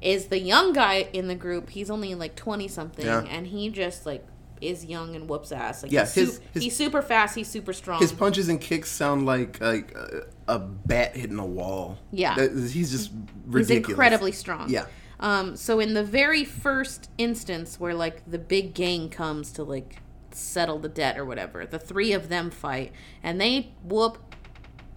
is 0.00 0.26
the 0.26 0.38
young 0.38 0.72
guy 0.72 1.08
in 1.12 1.28
the 1.28 1.34
group. 1.34 1.70
He's 1.70 1.90
only 1.90 2.14
like 2.14 2.36
twenty 2.36 2.68
something, 2.68 3.04
Yeah. 3.06 3.20
and 3.28 3.46
he 3.46 3.68
just 3.70 4.06
like 4.06 4.26
is 4.60 4.84
young 4.84 5.16
and 5.16 5.26
whoops 5.28 5.52
ass. 5.52 5.82
Like 5.82 5.90
Yeah, 5.92 6.02
he's, 6.02 6.14
his- 6.14 6.36
su- 6.36 6.42
his- 6.52 6.62
he's 6.64 6.76
super 6.76 7.00
fast. 7.02 7.34
He's 7.34 7.48
super 7.48 7.72
strong. 7.72 7.98
His 8.00 8.12
punches 8.12 8.48
and 8.50 8.60
kicks 8.60 8.90
sound 8.90 9.24
like 9.26 9.60
like 9.60 9.92
a, 9.94 10.26
a 10.48 10.58
bat 10.58 11.16
hitting 11.16 11.38
a 11.38 11.46
wall. 11.46 11.98
Yeah. 12.12 12.34
He's 12.36 12.90
just 12.90 13.10
ridiculous 13.46 13.68
He's 13.68 13.88
incredibly 13.88 14.32
strong. 14.32 14.68
Yeah. 14.68 14.84
Um, 15.18 15.54
so 15.56 15.80
in 15.80 15.92
the 15.94 16.04
very 16.04 16.44
first 16.44 17.10
instance 17.18 17.78
where 17.80 17.94
like 17.94 18.22
the 18.30 18.38
big 18.38 18.72
gang 18.74 19.08
comes 19.10 19.50
to 19.52 19.62
like 19.64 19.96
settle 20.34 20.78
the 20.78 20.88
debt 20.88 21.18
or 21.18 21.24
whatever, 21.24 21.66
the 21.66 21.78
three 21.78 22.12
of 22.12 22.28
them 22.28 22.50
fight 22.50 22.92
and 23.22 23.40
they 23.40 23.72
whoop 23.84 24.18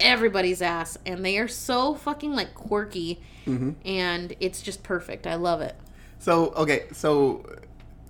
everybody's 0.00 0.60
ass 0.60 0.98
and 1.06 1.24
they 1.24 1.38
are 1.38 1.48
so 1.48 1.94
fucking 1.94 2.32
like 2.32 2.54
quirky 2.54 3.20
Mm-hmm. 3.46 3.72
and 3.84 4.34
it's 4.40 4.62
just 4.62 4.82
perfect. 4.82 5.26
I 5.26 5.34
love 5.34 5.60
it. 5.60 5.76
So 6.18 6.48
okay, 6.54 6.84
so 6.92 7.44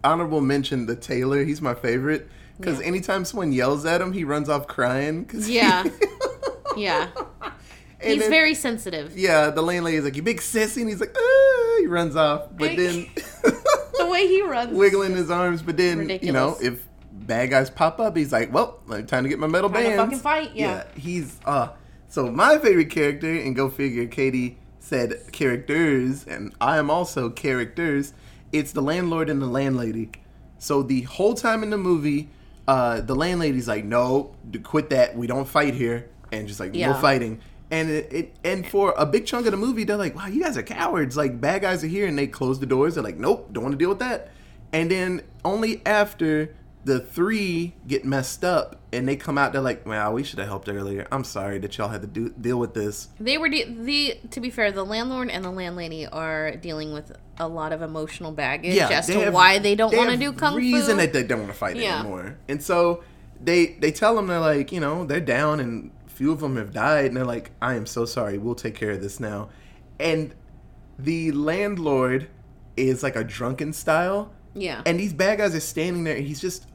honorable 0.04 0.40
mention 0.40 0.87
the 0.87 0.94
tailor. 0.94 1.42
He's 1.44 1.60
my 1.60 1.75
favorite 1.75 2.28
because 2.56 2.78
Yeah. 2.78 2.87
anytime 2.87 3.25
someone 3.25 3.50
yells 3.50 3.84
at 3.84 4.00
him, 4.00 4.12
he 4.12 4.22
runs 4.22 4.49
off 4.49 4.68
crying. 4.68 5.25
'cause 5.25 5.46
he- 5.46 5.56
Yeah. 5.56 5.82
Yeah. 6.76 7.08
And 8.00 8.12
He's 8.12 8.20
then- 8.20 8.30
very 8.30 8.54
sensitive. 8.54 9.16
Yeah, 9.18 9.50
the 9.50 9.62
landlady's 9.62 10.04
like, 10.04 10.14
"You 10.16 10.22
big 10.22 10.40
sissy," 10.40 10.78
and 10.82 10.88
he's 10.88 11.00
like, 11.00 11.14
ah, 11.16 11.76
he 11.80 11.87
runs 11.87 12.14
off. 12.16 12.49
But 12.56 12.70
I- 12.70 12.76
then 12.76 13.06
The 13.99 14.06
way 14.08 14.26
he 14.28 14.40
runs. 14.46 14.72
wiggling 14.76 15.16
his 15.16 15.30
arms. 15.32 15.62
But 15.62 15.76
then 15.76 16.18
you 16.22 16.30
know, 16.32 16.56
if 16.62 16.84
bad 17.26 17.50
guys 17.50 17.71
pop 17.71 18.00
up, 18.00 18.16
he's 18.16 18.33
like, 18.33 18.52
"Well, 18.52 18.81
like, 18.87 19.07
time 19.07 19.23
to 19.25 19.28
get 19.28 19.38
my 19.38 19.47
metal 19.47 19.71
Time 19.71 19.83
bands." 19.83 19.97
fucking 20.02 20.19
fight, 20.19 20.50
yeah. 20.54 20.85
he's 20.97 21.38
uh. 21.45 21.69
So 22.09 22.31
my 22.31 22.59
favorite 22.59 22.90
character, 22.90 23.31
and 23.33 23.57
go 23.57 23.69
figure, 23.69 24.07
Katie 24.07 24.59
said 24.78 25.33
characters, 25.33 26.25
and 26.26 26.54
I 26.61 26.78
am 26.78 26.90
also 26.90 27.31
characters. 27.31 28.12
It's 28.52 28.73
the 28.73 28.83
landlord 28.83 29.28
and 29.28 29.43
the 29.43 29.47
landlady. 29.47 30.11
So 30.59 30.83
the 30.83 31.02
whole 31.02 31.35
time 31.35 31.62
in 31.62 31.71
the 31.71 31.78
movie, 31.78 32.28
uh, 32.69 33.00
the 33.00 33.14
landlady's 33.16 33.66
like, 33.69 33.85
"No, 33.85 34.35
quit 34.62 34.90
that. 34.90 35.16
We 35.16 35.26
don't 35.26 35.49
fight 35.49 35.75
here," 35.75 36.09
and 36.31 36.47
just 36.47 36.61
like 36.61 36.75
Yeah. 36.75 36.93
no 36.93 36.95
fighting. 36.95 37.40
And 37.71 37.90
it, 37.90 38.12
it 38.12 38.37
and 38.45 38.64
for 38.66 38.95
a 38.97 39.04
big 39.07 39.26
chunk 39.26 39.47
of 39.47 39.50
the 39.52 39.57
movie, 39.59 39.85
they're 39.85 39.97
like, 39.97 40.14
"Wow, 40.14 40.26
you 40.26 40.43
guys 40.43 40.57
are 40.57 40.62
cowards! 40.62 41.16
Like 41.16 41.40
bad 41.40 41.62
guys 41.62 41.83
are 41.83 41.88
here," 41.88 42.07
and 42.07 42.16
they 42.16 42.26
close 42.28 42.61
the 42.61 42.66
doors. 42.66 42.95
They're 42.95 43.02
like, 43.02 43.19
"Nope, 43.19 43.49
don't 43.52 43.64
want 43.64 43.73
to 43.73 43.78
deal 43.78 43.88
with 43.88 43.99
that." 43.99 44.31
And 44.73 44.90
then 44.90 45.23
only 45.45 45.83
after 45.87 46.54
the 46.84 47.00
three 47.00 47.74
get 47.86 48.04
messed 48.04 48.44
up 48.44 48.76
and 48.92 49.08
they 49.08 49.16
come 49.16 49.38
out, 49.38 49.52
they're 49.52 49.62
like, 49.62 49.86
"Wow, 49.86 50.12
we 50.12 50.22
should 50.22 50.38
have 50.38 50.48
helped 50.48 50.68
earlier. 50.68 51.06
I'm 51.10 51.24
sorry 51.24 51.58
that 51.60 51.76
y'all 51.78 51.88
had 51.88 52.02
to 52.02 52.06
do 52.06 52.28
deal 52.40 52.58
with 52.58 52.74
this." 52.74 53.08
They 53.18 53.38
were 53.38 53.48
de- 53.48 53.64
the 53.72 54.18
to 54.30 54.40
be 54.40 54.50
fair, 54.50 54.70
the 54.70 54.84
landlord 54.84 55.30
and 55.30 55.44
the 55.44 55.50
landlady 55.50 56.06
are 56.06 56.56
dealing 56.56 56.92
with 56.92 57.12
a 57.38 57.48
lot 57.48 57.72
of 57.72 57.80
emotional 57.82 58.32
baggage 58.32 58.76
as 58.78 59.06
to 59.06 59.20
have- 59.24 59.34
why 59.34 59.58
they 59.58 59.74
don't 59.74 59.96
want 59.96 60.10
to 60.10 60.16
do 60.16 60.32
kung 60.32 60.54
reason 60.56 60.96
fu. 60.96 61.00
that 61.02 61.12
they 61.12 61.22
don't 61.22 61.40
want 61.40 61.50
to 61.52 61.56
fight 61.58 61.76
Yeah. 61.76 62.00
anymore. 62.00 62.36
And 62.48 62.62
so 62.62 63.02
they 63.42 63.76
they 63.80 63.90
tell 63.90 64.14
them 64.14 64.26
they're 64.26 64.38
like, 64.40 64.70
you 64.70 64.80
know, 64.80 65.04
they're 65.04 65.20
down 65.20 65.60
and 65.60 65.90
a 66.06 66.10
few 66.10 66.30
of 66.32 66.40
them 66.40 66.56
have 66.56 66.72
died, 66.72 67.06
and 67.06 67.16
they're 67.16 67.24
like, 67.24 67.50
"I 67.62 67.74
am 67.74 67.86
so 67.86 68.04
sorry. 68.04 68.38
We'll 68.38 68.54
take 68.54 68.74
care 68.74 68.90
of 68.92 69.00
this 69.02 69.18
now." 69.18 69.48
And 69.98 70.34
the 70.98 71.32
landlord 71.32 72.28
is 72.76 73.02
like 73.02 73.16
a 73.16 73.24
drunken 73.24 73.72
style, 73.72 74.30
Yeah. 74.54 74.82
and 74.86 74.98
these 75.00 75.12
bad 75.12 75.38
guys 75.38 75.54
are 75.54 75.60
standing 75.60 76.04
there, 76.04 76.16
and 76.16 76.26
he's 76.26 76.40
just 76.40 76.66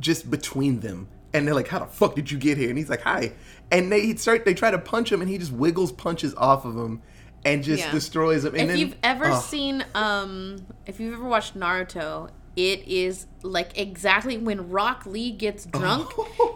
just 0.00 0.30
between 0.30 0.80
them, 0.80 1.08
and 1.32 1.46
they're 1.46 1.54
like, 1.54 1.68
"How 1.68 1.78
the 1.80 1.86
fuck 1.86 2.14
did 2.14 2.30
you 2.30 2.38
get 2.38 2.58
here?" 2.58 2.68
And 2.68 2.78
he's 2.78 2.90
like, 2.90 3.02
"Hi," 3.02 3.32
and 3.70 3.90
they 3.90 4.14
start 4.16 4.44
they 4.44 4.54
try 4.54 4.70
to 4.70 4.78
punch 4.78 5.10
him, 5.12 5.20
and 5.20 5.30
he 5.30 5.38
just 5.38 5.52
wiggles 5.52 5.92
punches 5.92 6.34
off 6.34 6.64
of 6.64 6.76
him, 6.76 7.02
and 7.44 7.62
just 7.62 7.82
Yeah. 7.84 7.90
destroys 7.90 8.44
him. 8.44 8.54
And 8.54 8.62
if 8.62 8.68
then, 8.68 8.78
you've 8.78 8.96
ever 9.02 9.34
seen 9.36 9.84
um 9.94 10.56
if 10.86 11.00
you've 11.00 11.14
ever 11.14 11.24
watched 11.24 11.58
Naruto, 11.58 12.30
it 12.56 12.86
is 12.86 13.26
like 13.42 13.76
exactly 13.76 14.38
when 14.38 14.70
Rock 14.70 15.06
Lee 15.06 15.32
gets 15.32 15.64
drunk 15.78 16.08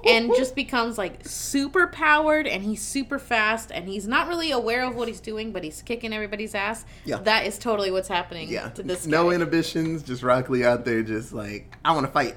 and 0.06 0.30
just 0.36 0.54
becomes 0.54 0.96
like 0.96 1.26
super 1.26 1.88
powered 1.88 2.46
and 2.46 2.62
he's 2.62 2.80
super 2.80 3.18
fast 3.18 3.72
and 3.72 3.88
he's 3.88 4.06
not 4.06 4.28
really 4.28 4.52
aware 4.52 4.84
of 4.84 4.94
what 4.94 5.08
he's 5.08 5.18
doing, 5.20 5.50
but 5.50 5.64
he's 5.64 5.82
kicking 5.82 6.12
everybody's 6.12 6.54
ass. 6.54 6.84
Yeah. 7.04 7.16
That 7.16 7.46
is 7.46 7.58
totally 7.58 7.90
what's 7.90 8.06
happening 8.08 8.48
yeah, 8.48 8.68
to 8.70 8.82
this 8.84 9.06
no 9.08 9.28
guy. 9.30 9.34
inhibitions, 9.34 10.04
just 10.04 10.22
Rock 10.22 10.48
Lee 10.48 10.64
out 10.64 10.84
there, 10.84 11.02
just 11.02 11.32
like 11.32 11.76
I 11.84 11.90
want 11.92 12.06
to 12.06 12.12
fight. 12.12 12.36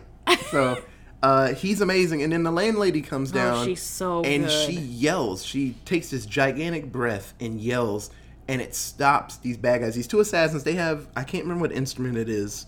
So. 0.49 0.81
Uh, 1.23 1.53
he's 1.53 1.81
amazing, 1.81 2.23
and 2.23 2.33
then 2.33 2.43
the 2.43 2.51
landlady 2.51 3.01
comes 3.01 3.31
down. 3.31 3.57
Oh, 3.57 3.65
she's 3.65 3.81
so 3.83 4.23
and 4.23 4.45
good. 4.45 4.51
she 4.65 4.73
yells. 4.73 5.45
She 5.45 5.75
takes 5.85 6.09
this 6.09 6.25
gigantic 6.25 6.91
breath 6.91 7.33
and 7.39 7.59
yells, 7.61 8.09
and 8.47 8.59
it 8.61 8.73
stops 8.73 9.37
these 9.37 9.57
bad 9.57 9.81
guys. 9.81 9.93
These 9.95 10.07
two 10.07 10.19
assassins. 10.19 10.63
They 10.63 10.73
have 10.73 11.07
I 11.15 11.23
can't 11.23 11.43
remember 11.43 11.61
what 11.61 11.71
instrument 11.71 12.17
it 12.17 12.27
is. 12.29 12.65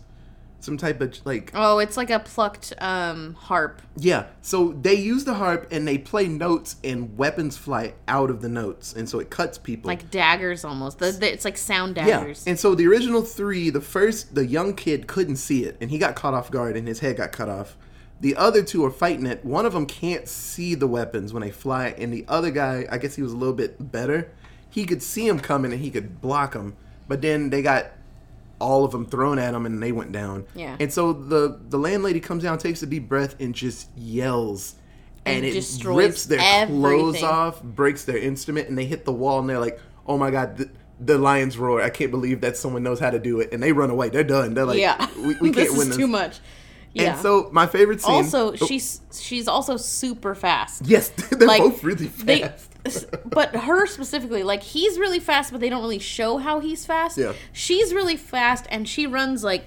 Some 0.60 0.78
type 0.78 1.02
of 1.02 1.20
like 1.26 1.52
Oh, 1.56 1.80
it's 1.80 1.98
like 1.98 2.10
a 2.10 2.20
plucked 2.20 2.72
um 2.78 3.34
harp. 3.34 3.82
yeah. 3.98 4.28
So 4.44 4.72
they 4.82 4.94
use 4.94 5.26
the 5.26 5.34
harp 5.34 5.68
and 5.72 5.86
they 5.88 5.98
play 5.98 6.28
notes, 6.28 6.76
and 6.84 7.18
weapons 7.18 7.58
fly 7.58 7.96
out 8.08 8.30
of 8.30 8.42
the 8.42 8.50
notes, 8.50 8.94
and 8.94 9.10
so 9.10 9.20
it 9.20 9.30
cuts 9.32 9.58
people. 9.58 9.88
Like 9.90 10.10
daggers 10.12 10.64
almost. 10.64 11.00
The, 11.00 11.12
the, 11.12 11.34
it's 11.34 11.44
like 11.44 11.58
sound 11.58 11.96
daggers. 11.96 12.44
yeah. 12.46 12.52
And 12.52 12.60
so 12.60 12.76
the 12.76 12.86
original 12.88 13.24
three, 13.24 13.72
the 13.72 13.82
first, 13.82 14.36
the 14.36 14.46
young 14.46 14.74
kid 14.76 15.08
couldn't 15.08 15.36
see 15.38 15.66
it, 15.66 15.76
and 15.82 15.90
he 15.90 15.98
got 15.98 16.16
caught 16.16 16.34
off 16.36 16.50
guard, 16.52 16.78
and 16.78 16.88
his 16.88 17.00
head 17.00 17.18
got 17.18 17.32
cut 17.34 17.50
off. 17.50 17.76
The 18.24 18.38
other 18.38 18.63
two 18.63 18.86
are 18.86 18.89
fighting 18.89 19.25
it. 19.25 19.44
One 19.44 19.65
of 19.65 19.74
them 19.74 19.86
can't 19.86 20.30
see 20.30 20.75
the 20.75 20.88
weapons 20.88 21.34
when 21.34 21.42
they 21.42 21.51
fly, 21.51 21.88
and 21.98 22.13
the 22.13 22.24
other 22.30 22.51
guy, 22.51 22.88
I 22.89 22.98
guess 22.98 23.15
he 23.15 23.22
was 23.22 23.34
a 23.34 23.36
little 23.36 23.53
bit 23.53 23.92
better. 23.92 24.32
He 24.70 24.86
could 24.86 25.03
see 25.03 25.27
them 25.27 25.42
coming 25.42 25.74
and 25.74 25.82
he 25.82 25.92
could 25.92 26.22
block 26.22 26.53
them, 26.53 26.77
but 27.10 27.22
then 27.22 27.50
they 27.50 27.62
got 27.62 27.88
all 28.60 28.86
of 28.86 28.94
them 28.94 29.06
thrown 29.06 29.39
at 29.39 29.53
him 29.53 29.65
and 29.65 29.84
they 29.84 29.92
went 29.92 30.13
down. 30.13 30.46
Yeah. 30.56 30.77
And 30.80 30.92
so 30.92 31.12
the 31.12 31.60
the 31.68 31.77
landlady 31.77 32.22
comes 32.22 32.44
down, 32.44 32.60
takes 32.60 32.82
a 32.82 32.86
deep 32.86 33.10
breath, 33.10 33.36
and 33.42 33.53
just 33.53 33.89
yells, 33.98 34.75
and, 35.25 35.44
And 35.44 35.56
it 35.56 35.84
rips 35.84 36.25
their 36.25 36.65
clothes 36.68 37.24
off, 37.24 37.62
breaks 37.62 38.06
their 38.06 38.18
instrument, 38.18 38.70
and 38.70 38.77
they 38.77 38.86
hit 38.86 39.03
the 39.03 39.12
wall, 39.12 39.39
and 39.39 39.50
they're 39.50 39.60
like, 39.60 39.82
"Oh 40.08 40.18
my 40.18 40.32
god!" 40.32 40.56
The, 40.56 40.70
the 41.00 41.18
lions 41.18 41.58
roar. 41.58 41.82
I 41.82 41.89
can't 41.89 42.12
believe 42.12 42.39
that 42.39 42.56
someone 42.56 42.84
knows 42.84 43.01
how 43.01 43.10
to 43.10 43.20
do 43.20 43.42
it, 43.42 43.50
and 43.51 43.62
they 43.62 43.74
run 43.74 43.89
away. 43.89 44.10
They're 44.10 44.24
done. 44.24 44.53
They're 44.53 44.65
like, 44.65 44.80
yeah. 44.80 45.08
we, 45.18 45.36
we 45.42 45.51
can't 45.51 45.72
win 45.72 45.82
is 45.82 45.88
this. 45.89 45.98
too 45.98 46.08
much. 46.08 46.39
Yeah. 46.94 47.14
And 47.14 47.20
so 47.22 47.50
my 47.52 47.66
favorite 47.66 48.02
scene. 48.02 48.14
also, 48.14 48.54
oh, 48.54 48.56
she's 48.56 49.02
she's 49.12 49.48
also 49.48 49.78
super 49.78 50.36
fast. 50.36 50.86
yes, 50.86 51.10
they're 51.32 51.48
like, 51.48 51.62
both 51.62 51.84
really 51.84 52.06
They, 52.08 52.42
fast. 52.84 53.08
but 53.26 53.56
her 53.56 53.88
specifically, 53.88 54.44
like 54.44 54.62
he's 54.62 55.00
really 55.00 55.20
fast, 55.20 55.52
but 55.52 55.60
they 55.60 55.70
don't 55.70 55.82
really 55.82 56.00
show 56.00 56.38
how 56.38 56.60
he's 56.60 56.86
fast. 56.86 57.18
Yeah. 57.18 57.34
She's 57.52 57.94
really 57.94 58.18
fast, 58.18 58.68
and 58.70 58.88
she 58.88 59.08
runs 59.08 59.44
like 59.44 59.64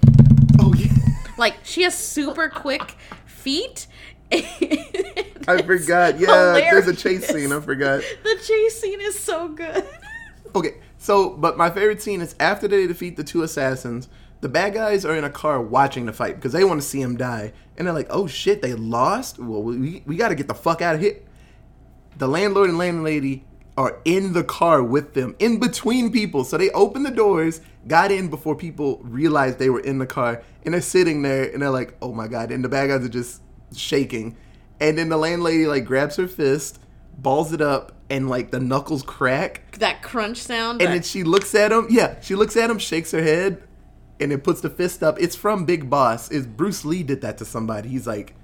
oh 0.59 0.73
yeah, 0.73 0.93
like 1.37 1.55
she 1.63 1.83
has 1.83 1.97
super 1.97 2.47
quick 2.49 2.95
feet. 3.25 3.87
I 4.31 5.61
forgot. 5.65 6.19
Yeah, 6.19 6.53
there's 6.53 6.87
a 6.87 6.95
chase 6.95 7.27
scene. 7.27 7.51
I 7.51 7.59
forgot. 7.59 8.01
The 8.23 8.35
chase 8.45 8.79
scene 8.81 9.01
is 9.01 9.17
so 9.19 9.49
good. 9.49 9.85
Okay, 10.55 10.75
so 10.97 11.31
but 11.31 11.57
my 11.57 11.69
favorite 11.69 12.01
scene 12.01 12.21
is 12.21 12.35
after 12.39 12.67
they 12.67 12.87
defeat 12.87 13.17
the 13.17 13.23
two 13.23 13.43
assassins. 13.43 14.07
The 14.41 14.49
bad 14.49 14.73
guys 14.73 15.03
are 15.03 15.15
in 15.15 15.23
a 15.23 15.29
car 15.29 15.61
watching 15.61 16.05
the 16.05 16.13
fight 16.13 16.35
because 16.35 16.51
they 16.53 16.63
want 16.63 16.81
to 16.81 16.87
see 16.87 17.01
him 17.01 17.17
die, 17.17 17.53
and 17.77 17.87
they're 17.87 17.93
like, 17.93 18.07
"Oh 18.09 18.27
shit, 18.27 18.61
they 18.61 18.73
lost. 18.73 19.39
Well, 19.39 19.63
we 19.63 20.03
we 20.05 20.15
got 20.15 20.29
to 20.29 20.35
get 20.35 20.47
the 20.47 20.53
fuck 20.53 20.81
out 20.81 20.95
of 20.95 21.01
here." 21.01 21.17
The 22.17 22.27
landlord 22.27 22.69
and 22.69 22.77
landlady 22.77 23.45
are 23.77 23.99
in 24.05 24.33
the 24.33 24.43
car 24.43 24.81
with 24.81 25.13
them, 25.13 25.35
in 25.39 25.59
between 25.59 26.11
people. 26.11 26.43
So 26.43 26.57
they 26.57 26.71
opened 26.71 27.05
the 27.05 27.11
doors, 27.11 27.61
got 27.87 28.11
in 28.11 28.27
before 28.29 28.55
people 28.55 28.99
realized 29.03 29.59
they 29.59 29.69
were 29.69 29.79
in 29.79 29.99
the 29.99 30.07
car, 30.07 30.41
and 30.63 30.73
they're 30.73 30.81
sitting 30.81 31.21
there, 31.21 31.43
and 31.51 31.61
they're 31.61 31.69
like, 31.69 31.95
"Oh 32.01 32.13
my 32.13 32.27
god!" 32.27 32.51
And 32.51 32.63
the 32.63 32.69
bad 32.69 32.87
guys 32.87 33.03
are 33.05 33.09
just 33.09 33.41
shaking, 33.75 34.35
and 34.79 34.97
then 34.97 35.09
the 35.09 35.17
landlady 35.17 35.65
like 35.67 35.85
grabs 35.85 36.15
her 36.17 36.27
fist, 36.27 36.79
balls 37.17 37.53
it 37.53 37.61
up, 37.61 37.91
and 38.09 38.29
like 38.29 38.51
the 38.51 38.59
knuckles 38.59 39.03
crack. 39.03 39.77
That 39.79 40.01
crunch 40.01 40.37
sound. 40.37 40.81
And 40.81 40.89
that- 40.89 40.93
then 40.93 41.01
she 41.03 41.23
looks 41.23 41.53
at 41.55 41.71
him. 41.71 41.87
Yeah, 41.89 42.15
she 42.21 42.35
looks 42.35 42.55
at 42.55 42.69
him, 42.69 42.79
shakes 42.79 43.11
her 43.11 43.21
head, 43.21 43.61
and 44.19 44.31
it 44.31 44.43
puts 44.43 44.61
the 44.61 44.69
fist 44.69 45.03
up. 45.03 45.19
It's 45.19 45.35
from 45.35 45.65
Big 45.65 45.89
Boss. 45.89 46.31
Is 46.31 46.45
Bruce 46.47 46.83
Lee 46.85 47.03
did 47.03 47.21
that 47.21 47.37
to 47.39 47.45
somebody? 47.45 47.89
He's 47.89 48.07
like, 48.07 48.35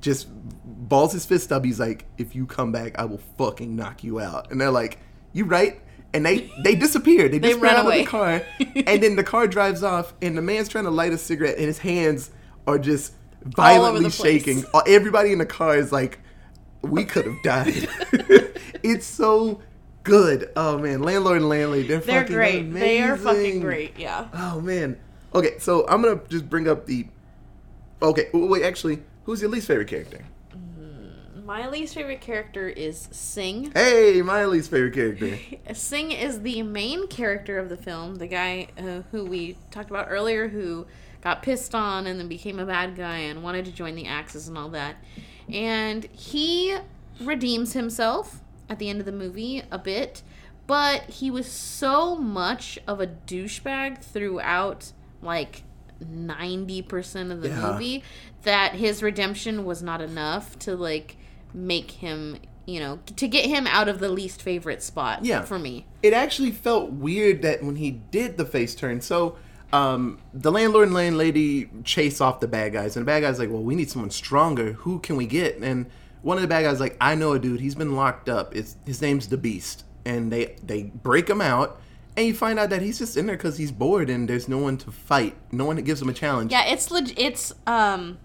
just 0.00 0.28
balls 0.64 1.12
his 1.12 1.24
fist 1.24 1.52
up. 1.52 1.64
He's 1.64 1.80
like, 1.80 2.06
if 2.18 2.34
you 2.34 2.46
come 2.46 2.72
back, 2.72 2.98
I 2.98 3.04
will 3.04 3.20
fucking 3.38 3.74
knock 3.74 4.04
you 4.04 4.20
out. 4.20 4.50
And 4.50 4.60
they're 4.60 4.70
like, 4.70 4.98
you 5.32 5.44
right? 5.44 5.80
And 6.12 6.26
they 6.26 6.50
they 6.62 6.74
disappear. 6.74 7.28
They, 7.28 7.38
They 7.40 7.54
run 7.54 7.76
out 7.76 7.86
away. 7.86 8.00
of 8.00 8.04
the 8.06 8.10
car. 8.10 8.42
and 8.86 9.02
then 9.02 9.16
the 9.16 9.24
car 9.24 9.46
drives 9.46 9.82
off, 9.82 10.12
and 10.20 10.36
the 10.36 10.42
man's 10.42 10.68
trying 10.68 10.84
to 10.84 10.90
light 10.90 11.12
a 11.12 11.18
cigarette, 11.18 11.56
and 11.56 11.66
his 11.66 11.78
hands 11.78 12.30
are 12.66 12.78
just 12.78 13.14
violently 13.44 14.10
shaking. 14.10 14.64
Uh, 14.74 14.82
Everybody 14.86 15.32
in 15.32 15.38
the 15.38 15.46
car 15.46 15.76
is 15.76 15.90
like, 15.90 16.18
we 16.82 17.04
could 17.04 17.24
have 17.24 17.42
died. 17.42 17.88
it's 18.82 19.06
so 19.06 19.62
good. 20.02 20.50
Oh 20.56 20.76
man, 20.78 21.02
landlord 21.02 21.38
and 21.38 21.48
landlady, 21.48 21.88
they're, 21.88 21.98
they're 22.00 22.20
fucking 22.22 22.34
great. 22.34 22.60
Amazing. 22.60 22.80
They 22.80 23.02
are 23.02 23.16
fucking 23.16 23.60
great. 23.60 23.98
Yeah. 23.98 24.28
Oh 24.34 24.60
man. 24.60 24.98
Okay, 25.34 25.58
so 25.58 25.86
I'm 25.88 26.02
gonna 26.02 26.20
just 26.28 26.48
bring 26.48 26.68
up 26.68 26.86
the. 26.86 27.06
Okay, 28.00 28.28
wait. 28.32 28.62
Actually, 28.62 29.02
who's 29.24 29.40
your 29.40 29.50
least 29.50 29.66
favorite 29.66 29.88
character? 29.88 30.24
My 31.44 31.68
least 31.68 31.94
favorite 31.94 32.20
character 32.20 32.68
is 32.68 33.08
Sing. 33.10 33.72
Hey, 33.72 34.22
my 34.22 34.44
least 34.44 34.70
favorite 34.70 34.94
character. 34.94 35.38
Sing 35.74 36.12
is 36.12 36.42
the 36.42 36.62
main 36.62 37.08
character 37.08 37.58
of 37.58 37.68
the 37.68 37.76
film, 37.76 38.16
the 38.16 38.28
guy 38.28 38.68
uh, 38.78 39.02
who 39.10 39.24
we 39.24 39.56
talked 39.70 39.90
about 39.90 40.06
earlier, 40.08 40.48
who 40.48 40.86
got 41.20 41.42
pissed 41.42 41.74
on 41.74 42.06
and 42.06 42.18
then 42.18 42.28
became 42.28 42.58
a 42.58 42.66
bad 42.66 42.96
guy 42.96 43.18
and 43.18 43.42
wanted 43.42 43.64
to 43.64 43.72
join 43.72 43.94
the 43.94 44.06
Axis 44.06 44.48
and 44.48 44.56
all 44.56 44.68
that. 44.70 44.96
And 45.52 46.04
he 46.12 46.76
redeems 47.20 47.72
himself 47.72 48.40
at 48.68 48.78
the 48.78 48.88
end 48.88 49.00
of 49.00 49.06
the 49.06 49.12
movie 49.12 49.62
a 49.70 49.78
bit, 49.78 50.22
but 50.66 51.02
he 51.04 51.30
was 51.30 51.46
so 51.46 52.16
much 52.16 52.78
of 52.86 53.00
a 53.00 53.06
douchebag 53.06 54.02
throughout, 54.02 54.92
like. 55.22 55.62
90% 56.04 57.30
of 57.30 57.42
the 57.42 57.48
Yeah. 57.48 57.72
movie 57.72 58.02
that 58.42 58.74
his 58.74 59.02
redemption 59.02 59.64
was 59.64 59.82
not 59.82 60.00
enough 60.00 60.58
to 60.60 60.74
like 60.76 61.16
make 61.54 61.92
him 61.92 62.38
you 62.66 62.80
know 62.80 62.98
to 63.16 63.28
get 63.28 63.46
him 63.46 63.66
out 63.68 63.88
of 63.88 64.00
the 64.00 64.08
least 64.08 64.42
favorite 64.42 64.82
spot 64.82 65.24
Yeah. 65.24 65.42
for 65.42 65.58
me 65.60 65.86
It 66.02 66.12
actually 66.12 66.50
felt 66.50 66.90
weird 66.90 67.42
that 67.42 67.62
when 67.62 67.76
he 67.76 67.90
did 68.10 68.36
the 68.36 68.44
face 68.44 68.74
turn. 68.74 69.00
So, 69.00 69.36
um, 69.72 70.18
the 70.34 70.50
landlord 70.50 70.88
and 70.88 70.94
landlady 70.94 71.70
chase 71.84 72.20
off 72.20 72.40
the 72.40 72.48
bad 72.48 72.72
guys, 72.72 72.96
and 72.96 73.06
the 73.06 73.06
bad 73.06 73.20
guys 73.20 73.38
like, 73.38 73.48
"Well, 73.50 73.62
we 73.62 73.76
need 73.76 73.88
someone 73.88 74.10
stronger. 74.10 74.72
Who 74.72 74.98
can 74.98 75.14
we 75.16 75.26
get?" 75.26 75.56
And 75.58 75.86
one 76.22 76.36
of 76.36 76.42
the 76.42 76.48
bad 76.48 76.62
guys 76.64 76.80
like, 76.80 76.96
"I 77.00 77.14
know 77.14 77.32
a 77.34 77.38
dude. 77.38 77.60
He's 77.60 77.76
been 77.76 77.94
locked 77.94 78.28
up. 78.28 78.54
It's 78.56 78.76
his 78.84 79.00
name's 79.00 79.28
the 79.28 79.36
Beast." 79.38 79.84
And 80.04 80.32
they 80.32 80.56
they 80.66 80.82
break 81.02 81.30
him 81.30 81.40
out, 81.40 81.80
and 82.16 82.26
you 82.26 82.34
find 82.34 82.58
out 82.58 82.70
that 82.70 82.82
he's 82.82 82.98
just 82.98 83.16
in 83.16 83.26
there 83.26 83.36
because 83.36 83.56
he's 83.56 83.72
bored 83.72 84.10
and 84.10 84.28
there's 84.28 84.48
no 84.48 84.58
one 84.58 84.76
to 84.78 84.90
fight. 84.92 85.34
No 85.50 85.64
one 85.64 85.76
that 85.76 85.82
gives 85.82 86.00
him 86.02 86.08
a 86.08 86.12
challenge. 86.12 86.52
yeah 86.52 86.64
it's 86.66 86.90
leg- 86.90 87.14
it's 87.18 87.52
um 87.66 88.18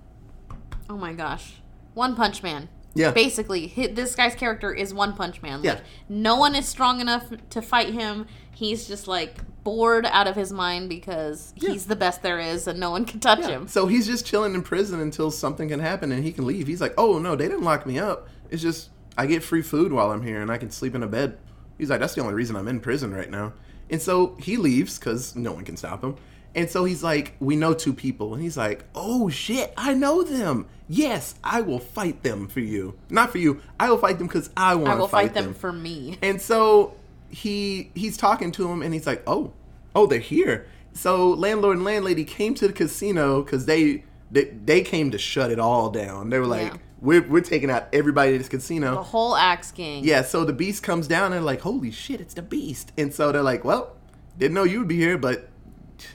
oh 0.90 0.98
my 0.98 1.14
gosh 1.14 1.54
one 1.94 2.16
punch 2.16 2.44
man 2.44 2.70
Yeah. 2.96 3.12
basically 3.12 3.68
hi- 3.68 3.88
this 3.88 4.16
guy's 4.16 4.36
character 4.36 4.74
is 4.74 4.94
one 4.94 5.14
punch 5.14 5.42
man 5.42 5.62
like 5.62 5.66
Yeah. 5.66 5.80
no 6.10 6.36
one 6.36 6.56
is 6.56 6.68
strong 6.68 7.00
enough 7.02 7.26
to 7.50 7.62
fight 7.62 7.94
him 7.94 8.26
he's 8.54 8.88
just 8.88 9.08
like 9.08 9.38
bored 9.64 10.06
out 10.06 10.28
of 10.28 10.36
his 10.36 10.54
mind 10.54 10.88
because 10.90 11.54
he's 11.58 11.88
the 11.88 11.96
best 11.96 12.22
there 12.22 12.40
is 12.40 12.68
and 12.68 12.80
no 12.80 12.90
one 12.92 13.04
can 13.06 13.20
touch 13.20 13.46
him 13.46 13.68
So 13.68 13.88
he's 13.88 14.08
just 14.08 14.26
chilling 14.26 14.54
in 14.54 14.62
prison 14.64 15.00
until 15.02 15.30
something 15.30 15.68
can 15.70 15.80
happen 15.82 16.12
and 16.14 16.24
he 16.24 16.32
can 16.32 16.46
leave. 16.46 16.68
He's 16.68 16.80
like, 16.80 16.94
"Oh 16.98 17.20
no, 17.20 17.36
they 17.36 17.50
didn't 17.50 17.64
lock 17.66 17.86
me 17.86 18.00
up. 18.00 18.30
It's 18.50 18.62
just 18.62 18.90
I 19.18 19.26
get 19.26 19.44
free 19.44 19.62
food 19.62 19.92
while 19.92 20.12
I'm 20.12 20.22
here 20.24 20.42
and 20.42 20.50
I 20.50 20.58
can 20.58 20.72
sleep 20.72 20.96
in 20.96 21.04
a 21.04 21.08
bed." 21.08 21.38
He's 21.78 21.90
like, 21.90 22.00
"That's 22.00 22.16
the 22.16 22.22
only 22.22 22.34
reason 22.34 22.56
I'm 22.56 22.68
in 22.70 22.80
prison 22.80 23.14
right 23.14 23.30
now." 23.30 23.52
And 23.90 24.02
so 24.02 24.36
he 24.40 24.58
leaves 24.58 24.98
because 25.00 25.36
no 25.36 25.52
one 25.52 25.64
can 25.64 25.78
stop 25.78 26.04
him. 26.04 26.16
And 26.56 26.70
so 26.70 26.86
he's 26.86 27.04
like, 27.04 27.36
"We 27.40 27.56
know 27.56 27.74
two 27.74 27.94
people," 27.94 28.34
and 28.34 28.42
he's 28.42 28.58
like, 28.58 28.86
"Oh 28.96 29.30
shit, 29.30 29.74
I 29.78 29.94
know 29.94 30.24
them. 30.24 30.66
Yes, 30.90 31.36
I 31.44 31.62
will 31.62 31.80
fight 31.80 32.24
them 32.24 32.48
for 32.48 32.62
you. 32.62 32.96
Not 33.10 33.32
for 33.32 33.38
you. 33.38 33.62
I 33.80 33.90
will 33.90 33.98
fight 33.98 34.18
them 34.18 34.28
because 34.28 34.50
I 34.58 34.76
want 34.76 34.90
i 34.90 34.94
to 34.94 35.00
will 35.02 35.08
fight, 35.08 35.28
fight 35.28 35.34
them 35.34 35.46
them 35.46 35.54
for 35.54 35.72
me 35.72 36.18
and 36.22 36.42
so 36.42 36.96
he 37.30 37.92
he's 37.94 38.18
talking 38.18 38.52
to 38.54 38.72
him 38.72 38.82
and 38.82 38.94
he's 38.94 39.06
like, 39.06 39.22
"Oh, 39.28 39.54
oh, 39.96 40.08
they're 40.08 40.20
here." 40.20 40.66
So 40.94 41.30
landlord 41.30 41.78
and 41.78 41.86
landlady 41.86 42.26
came 42.26 42.56
to 42.56 42.68
the 42.68 42.74
casino 42.74 43.44
because 43.44 43.66
they, 43.68 44.04
they 44.32 44.46
they 44.46 44.82
came 44.82 45.12
to 45.12 45.20
shut 45.20 45.52
it 45.52 45.60
all 45.60 45.92
down. 45.92 46.32
They 46.32 46.40
were 46.40 46.48
like, 46.48 46.74
Yeah. 46.74 46.78
"We're 47.02 47.22
we're 47.22 47.42
taking 47.42 47.70
out 47.70 47.88
everybody 47.94 48.34
at 48.34 48.38
this 48.40 48.50
casino. 48.50 48.96
the 48.96 49.04
whole 49.04 49.36
axe 49.36 49.72
gang 49.72 50.04
Yeah. 50.04 50.22
So 50.24 50.46
the 50.46 50.54
beast 50.54 50.84
comes 50.84 51.08
down 51.08 51.34
and 51.34 51.46
like, 51.46 51.62
"Holy 51.62 51.92
shit, 51.92 52.22
it's 52.22 52.34
the 52.34 52.42
beast!" 52.42 52.92
And 52.98 53.14
so 53.14 53.32
they're 53.32 53.42
like, 53.44 53.64
"Well, 53.64 53.96
didn't 54.38 54.54
know 54.54 54.64
you 54.64 54.80
would 54.80 54.88
be 54.88 54.98
here, 54.98 55.18
but 55.18 55.50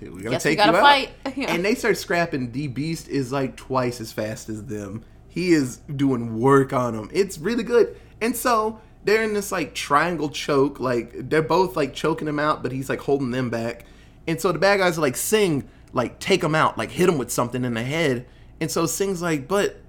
we're 0.00 0.10
gonna 0.10 0.30
Guess 0.30 0.44
we 0.44 0.50
take 0.50 0.58
gotta 0.58 0.72
you 0.72 0.78
out. 0.78 1.08
Yeah. 1.36 1.52
And 1.52 1.64
they 1.64 1.74
start 1.74 1.96
scrapping. 1.96 2.52
The 2.52 2.68
Beast 2.68 3.08
is 3.08 3.32
like 3.32 3.56
twice 3.56 4.00
as 4.00 4.12
fast 4.12 4.48
as 4.48 4.64
them. 4.66 5.04
He 5.28 5.52
is 5.52 5.78
doing 5.96 6.38
work 6.40 6.72
on 6.72 6.94
them. 6.94 7.10
It's 7.12 7.38
really 7.38 7.64
good. 7.64 7.96
And 8.20 8.36
so 8.36 8.80
they're 9.04 9.22
in 9.22 9.32
this 9.34 9.50
like 9.50 9.74
triangle 9.74 10.28
choke. 10.28 10.78
Like 10.78 11.28
they're 11.30 11.42
both 11.42 11.74
like 11.74 11.94
choking 11.94 12.28
him 12.28 12.38
out, 12.38 12.62
but 12.62 12.70
he's 12.72 12.88
like 12.88 13.00
holding 13.00 13.30
them 13.30 13.50
back. 13.50 13.84
And 14.26 14.40
so 14.40 14.52
the 14.52 14.58
bad 14.58 14.78
guys 14.78 14.98
are 14.98 15.00
like, 15.00 15.16
Sing, 15.16 15.68
like 15.92 16.18
take 16.18 16.44
him 16.44 16.54
out, 16.54 16.76
like 16.76 16.90
hit 16.90 17.08
him 17.08 17.18
with 17.18 17.30
something 17.32 17.64
in 17.64 17.74
the 17.74 17.82
head. 17.82 18.26
And 18.60 18.70
so 18.70 18.86
Sing's 18.86 19.22
like, 19.22 19.48
but 19.48 19.80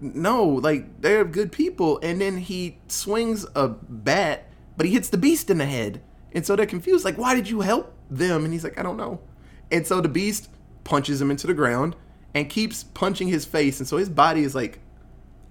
no, 0.00 0.44
like 0.44 1.00
they're 1.00 1.24
good 1.24 1.52
people. 1.52 1.98
And 2.02 2.20
then 2.20 2.38
he 2.38 2.78
swings 2.88 3.46
a 3.54 3.68
bat, 3.68 4.46
but 4.76 4.86
he 4.86 4.92
hits 4.92 5.08
the 5.08 5.18
beast 5.18 5.50
in 5.50 5.58
the 5.58 5.66
head. 5.66 6.00
And 6.32 6.44
so 6.44 6.56
they're 6.56 6.66
confused, 6.66 7.04
like, 7.04 7.18
why 7.18 7.34
did 7.34 7.48
you 7.48 7.62
help 7.62 7.94
them? 8.10 8.44
And 8.44 8.52
he's 8.52 8.64
like, 8.64 8.78
I 8.78 8.82
don't 8.82 8.96
know. 8.96 9.20
And 9.70 9.86
so 9.86 10.00
the 10.00 10.08
beast 10.08 10.50
punches 10.84 11.20
him 11.20 11.30
into 11.30 11.46
the 11.46 11.54
ground 11.54 11.96
and 12.34 12.48
keeps 12.48 12.84
punching 12.84 13.28
his 13.28 13.44
face. 13.44 13.80
And 13.80 13.88
so 13.88 13.96
his 13.96 14.08
body 14.08 14.42
is 14.42 14.54
like 14.54 14.80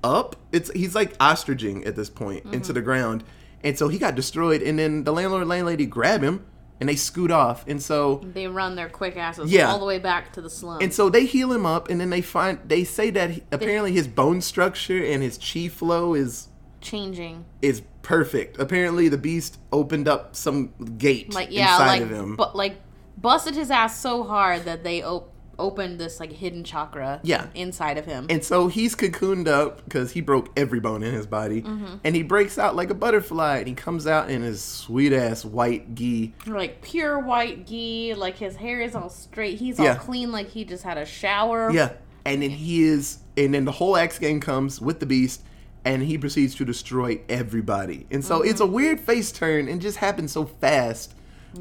up. 0.04 0.36
It's 0.52 0.72
he's 0.72 0.96
like 0.96 1.18
ostriching 1.18 1.86
at 1.86 1.96
this 1.96 2.10
point 2.10 2.46
into 2.46 2.58
mm-hmm. 2.58 2.74
the 2.74 2.82
ground. 2.82 3.24
And 3.64 3.78
so 3.78 3.88
he 3.88 3.98
got 3.98 4.16
destroyed. 4.16 4.62
And 4.62 4.78
then 4.78 5.04
the 5.04 5.12
landlord 5.12 5.42
and 5.42 5.50
landlady 5.50 5.86
grab 5.86 6.22
him 6.22 6.46
and 6.80 6.88
they 6.88 6.96
scoot 6.96 7.32
off. 7.32 7.66
And 7.68 7.82
so 7.82 8.22
They 8.34 8.48
run 8.48 8.76
their 8.76 8.90
quick 8.90 9.18
asses 9.18 9.52
Yeah. 9.52 9.72
all 9.72 9.80
the 9.80 9.86
way 9.86 10.00
back 10.00 10.32
to 10.34 10.42
the 10.42 10.50
slum. 10.50 10.80
and 10.82 10.94
so 10.94 11.10
they 11.10 11.26
heal 11.26 11.52
him 11.52 11.66
up, 11.66 11.90
and 11.90 12.00
then 12.00 12.10
they 12.10 12.22
find 12.22 12.60
they 12.66 12.84
say 12.84 13.10
that 13.12 13.30
he, 13.32 13.44
apparently 13.52 13.94
his 13.94 14.08
bone 14.08 14.42
structure 14.42 15.04
and 15.04 15.24
his 15.24 15.38
chi 15.38 15.68
flow 15.68 16.14
is 16.14 16.50
changing. 16.82 17.46
is 17.62 17.82
perfect. 18.02 18.58
Apparently, 18.60 19.10
the 19.10 19.18
beast 19.18 19.58
opened 19.74 20.08
up 20.08 20.36
some 20.36 20.74
gate 20.98 21.34
Like 21.34 21.50
yeah, 21.52 21.74
inside 21.74 21.88
like 21.88 22.02
of 22.04 22.10
him. 22.12 22.36
but 22.36 22.56
like 22.56 22.78
busted 23.18 23.56
his 23.56 23.70
ass 23.72 24.00
so 24.00 24.24
hard 24.24 24.64
that 24.66 24.84
they 24.84 25.04
op- 25.04 25.34
opened 25.60 26.00
this 26.00 26.20
like 26.20 26.32
hidden 26.32 26.64
chakra 26.64 27.20
Yeah. 27.24 27.48
inside 27.56 27.98
of 27.98 28.06
him. 28.06 28.28
and 28.30 28.44
so 28.44 28.68
he's 28.68 28.96
cocooned 28.96 29.48
up 29.48 29.84
because 29.86 30.12
he 30.12 30.22
broke 30.22 30.50
every 30.58 30.80
bone 30.80 31.04
in 31.04 31.14
his 31.14 31.26
body, 31.28 31.62
Mm-hmm. 31.62 31.96
and 32.04 32.16
he 32.16 32.24
breaks 32.24 32.58
out 32.60 32.76
like 32.76 32.90
a 32.90 32.94
butterfly, 32.94 33.58
and 33.58 33.68
he 33.68 33.74
comes 33.74 34.06
out 34.08 34.30
in 34.30 34.42
his 34.42 34.62
sweet 34.64 35.14
ass 35.14 35.44
white 35.44 35.96
gi. 35.96 36.34
like 36.46 36.82
pure 36.82 37.18
white 37.20 37.66
gi, 37.68 38.14
like 38.16 38.38
his 38.38 38.56
hair 38.58 38.82
is 38.82 38.96
all 38.96 39.10
straight. 39.10 39.58
He's 39.60 39.80
Yeah. 39.80 39.94
all 39.94 39.96
clean 40.00 40.32
like 40.32 40.50
he 40.50 40.64
just 40.66 40.84
had 40.84 40.98
a 40.98 41.06
shower. 41.06 41.72
Yeah, 41.72 41.94
and 42.26 42.42
then 42.42 42.50
he 42.52 42.84
is, 42.84 43.20
and 43.36 43.54
then 43.54 43.66
the 43.66 43.72
whole 43.72 43.98
Axe 43.98 44.20
gang 44.20 44.40
comes 44.40 44.80
with 44.82 45.00
the 45.00 45.06
beast, 45.06 45.42
and 45.86 46.04
he 46.04 46.18
proceeds 46.18 46.54
to 46.56 46.66
destroy 46.66 47.22
everybody. 47.30 48.06
And 48.12 48.24
so 48.24 48.42
it's 48.42 48.60
a 48.60 48.64
Mm-hmm. 48.66 48.74
weird 48.74 49.00
face 49.00 49.32
turn, 49.32 49.68
and 49.68 49.82
just 49.82 49.98
happens 49.98 50.34
so 50.34 50.46
fast. 50.46 51.14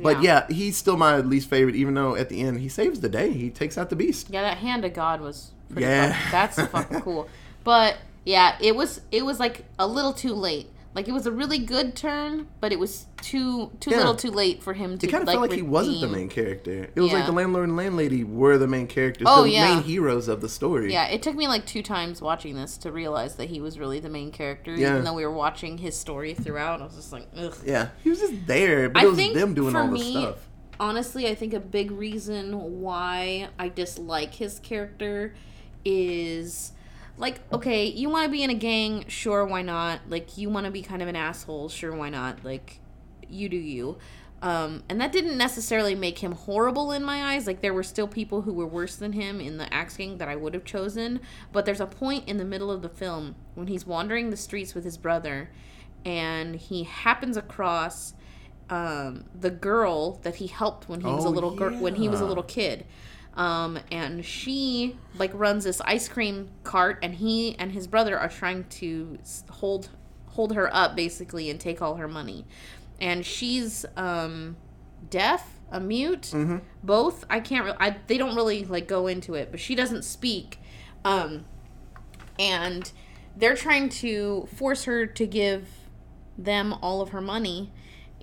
But 0.02 0.22
yeah, 0.22 0.46
he's 0.48 0.76
still 0.76 0.96
my 0.96 1.18
least 1.18 1.48
favorite, 1.50 1.76
even 1.76 1.94
though 1.94 2.14
at 2.16 2.28
the 2.28 2.40
end 2.40 2.60
he 2.60 2.68
saves 2.68 3.00
the 3.00 3.08
day. 3.08 3.32
He 3.32 3.50
takes 3.50 3.76
out 3.78 3.90
the 3.90 3.96
beast. 3.96 4.28
Yeah, 4.30 4.42
that 4.42 4.58
hand 4.58 4.84
of 4.84 4.94
God 4.94 5.20
was 5.20 5.50
pretty 5.70 5.82
Yeah. 5.86 6.12
fucking, 6.12 6.30
that's 6.32 6.70
fucking 6.72 7.00
cool. 7.00 7.28
But 7.64 7.96
yeah, 8.24 8.56
it 8.60 8.76
was 8.76 9.00
it 9.10 9.24
was 9.24 9.40
like 9.40 9.64
a 9.78 9.86
little 9.88 10.12
too 10.12 10.34
late. 10.34 10.68
Like 10.96 11.08
it 11.08 11.12
was 11.12 11.26
a 11.26 11.30
really 11.30 11.58
good 11.58 11.94
turn, 11.94 12.46
but 12.58 12.72
it 12.72 12.78
was 12.78 13.04
too 13.20 13.70
too 13.80 13.90
Yeah. 13.90 13.98
little 13.98 14.14
too 14.16 14.30
late 14.30 14.62
for 14.62 14.72
him 14.72 14.96
to 14.96 15.06
It 15.06 15.10
kind 15.10 15.20
of 15.22 15.26
like, 15.28 15.34
felt 15.34 15.50
like 15.50 15.56
he 15.56 15.60
wasn't 15.60 16.00
the 16.00 16.08
main 16.08 16.30
character. 16.30 16.88
It 16.94 16.98
was 17.00 17.12
like 17.12 17.26
the 17.26 17.32
landlord 17.32 17.68
and 17.68 17.76
landlady 17.76 18.24
were 18.24 18.56
the 18.56 18.66
main 18.66 18.86
characters, 18.86 19.26
Oh, 19.30 19.42
the 19.42 19.50
yeah. 19.50 19.74
main 19.74 19.82
heroes 19.82 20.26
of 20.26 20.40
the 20.40 20.48
story. 20.48 20.90
Yeah, 20.90 21.06
it 21.08 21.22
took 21.22 21.34
me 21.36 21.48
like 21.48 21.66
two 21.66 21.82
times 21.82 22.22
watching 22.22 22.54
this 22.56 22.78
to 22.78 22.90
realize 22.90 23.34
that 23.36 23.50
he 23.50 23.60
was 23.60 23.78
really 23.78 24.00
the 24.00 24.08
main 24.08 24.32
character. 24.32 24.74
Yeah. 24.74 24.92
Even 24.92 25.04
though 25.04 25.12
we 25.12 25.26
were 25.26 25.34
watching 25.34 25.76
his 25.76 25.98
story 25.98 26.32
throughout, 26.32 26.80
I 26.80 26.84
was 26.86 26.94
just 26.96 27.12
like, 27.12 27.28
ugh. 27.36 27.54
Yeah, 27.66 27.88
he 28.02 28.08
was 28.08 28.20
just 28.20 28.46
there, 28.46 28.88
but 28.88 29.02
I 29.02 29.04
it 29.04 29.08
was 29.10 29.18
them 29.18 29.52
doing 29.52 29.76
all 29.76 29.88
the 29.88 29.92
me, 29.92 30.12
stuff. 30.12 30.48
honestly, 30.80 31.28
I 31.28 31.34
think 31.34 31.52
a 31.52 31.60
big 31.60 31.90
reason 31.90 32.80
why 32.80 33.48
I 33.58 33.68
dislike 33.68 34.32
his 34.32 34.58
character 34.60 35.34
is 35.84 36.72
like, 37.18 37.40
okay, 37.52 37.86
you 37.86 38.08
want 38.10 38.24
to 38.26 38.30
be 38.30 38.42
in 38.42 38.50
a 38.50 38.54
gang, 38.54 39.04
sure, 39.08 39.44
why 39.44 39.62
not? 39.62 40.00
Like, 40.08 40.36
you 40.36 40.50
want 40.50 40.66
to 40.66 40.72
be 40.72 40.82
kind 40.82 41.02
of 41.02 41.08
an 41.08 41.16
asshole, 41.16 41.68
sure, 41.68 41.94
why 41.94 42.10
not? 42.10 42.44
Like, 42.44 42.80
you 43.28 43.48
do 43.48 43.56
you. 43.56 43.98
Um, 44.42 44.84
and 44.90 45.00
that 45.00 45.12
didn't 45.12 45.38
necessarily 45.38 45.94
make 45.94 46.18
him 46.18 46.32
horrible 46.32 46.92
in 46.92 47.02
my 47.02 47.32
eyes. 47.34 47.46
Like, 47.46 47.62
there 47.62 47.72
were 47.72 47.82
still 47.82 48.06
people 48.06 48.42
who 48.42 48.52
were 48.52 48.66
worse 48.66 48.96
than 48.96 49.12
him 49.12 49.40
in 49.40 49.56
the 49.56 49.72
Axe 49.72 49.96
Gang 49.96 50.18
that 50.18 50.28
I 50.28 50.36
would 50.36 50.52
have 50.52 50.64
chosen. 50.64 51.20
But 51.52 51.64
there's 51.64 51.80
a 51.80 51.86
point 51.86 52.28
in 52.28 52.36
the 52.36 52.44
middle 52.44 52.70
of 52.70 52.82
the 52.82 52.88
film 52.90 53.34
when 53.54 53.68
he's 53.68 53.86
wandering 53.86 54.30
the 54.30 54.36
streets 54.36 54.74
with 54.74 54.84
his 54.84 54.98
brother 54.98 55.50
and 56.04 56.54
he 56.54 56.84
happens 56.84 57.36
across 57.36 58.14
um, 58.70 59.24
the 59.34 59.50
girl 59.50 60.20
that 60.22 60.36
he 60.36 60.46
helped 60.46 60.88
when 60.88 61.00
he 61.00 61.06
was 61.06 61.24
a 61.24 61.28
Oh, 61.28 61.30
little 61.30 61.54
girl 61.56 61.76
when 61.78 61.96
he 61.96 62.08
was 62.08 62.20
a 62.20 62.24
little 62.24 62.42
kid 62.44 62.84
um, 63.36 63.78
and 63.92 64.24
she 64.24 64.96
like 65.18 65.30
runs 65.34 65.64
this 65.64 65.80
ice 65.82 66.08
cream 66.08 66.48
cart 66.64 66.98
and 67.02 67.14
he 67.14 67.56
and 67.58 67.72
his 67.72 67.86
brother 67.86 68.18
are 68.18 68.28
trying 68.28 68.64
to 68.64 69.18
hold 69.50 69.90
hold 70.28 70.54
her 70.54 70.74
up 70.74 70.96
basically 70.96 71.48
and 71.50 71.60
take 71.60 71.80
all 71.80 71.96
her 71.96 72.08
money. 72.08 72.46
And 73.00 73.24
she's 73.24 73.84
um, 73.96 74.56
deaf 75.10 75.60
a 75.70 75.80
mute. 75.80 76.30
Mm-hmm. 76.32 76.58
both 76.84 77.24
i 77.28 77.40
can't 77.40 77.64
re- 77.64 77.74
I, 77.78 77.96
they 78.06 78.18
don't 78.18 78.36
really 78.36 78.64
like 78.64 78.86
go 78.86 79.08
into 79.08 79.34
it 79.34 79.50
but 79.50 79.60
she 79.60 79.74
doesn't 79.74 80.02
speak. 80.02 80.58
Um, 81.04 81.44
and 82.38 82.90
they're 83.36 83.56
trying 83.56 83.88
to 83.88 84.48
force 84.54 84.84
her 84.84 85.06
to 85.06 85.26
give 85.26 85.68
them 86.38 86.72
all 86.82 87.00
of 87.00 87.10
her 87.10 87.20
money 87.20 87.72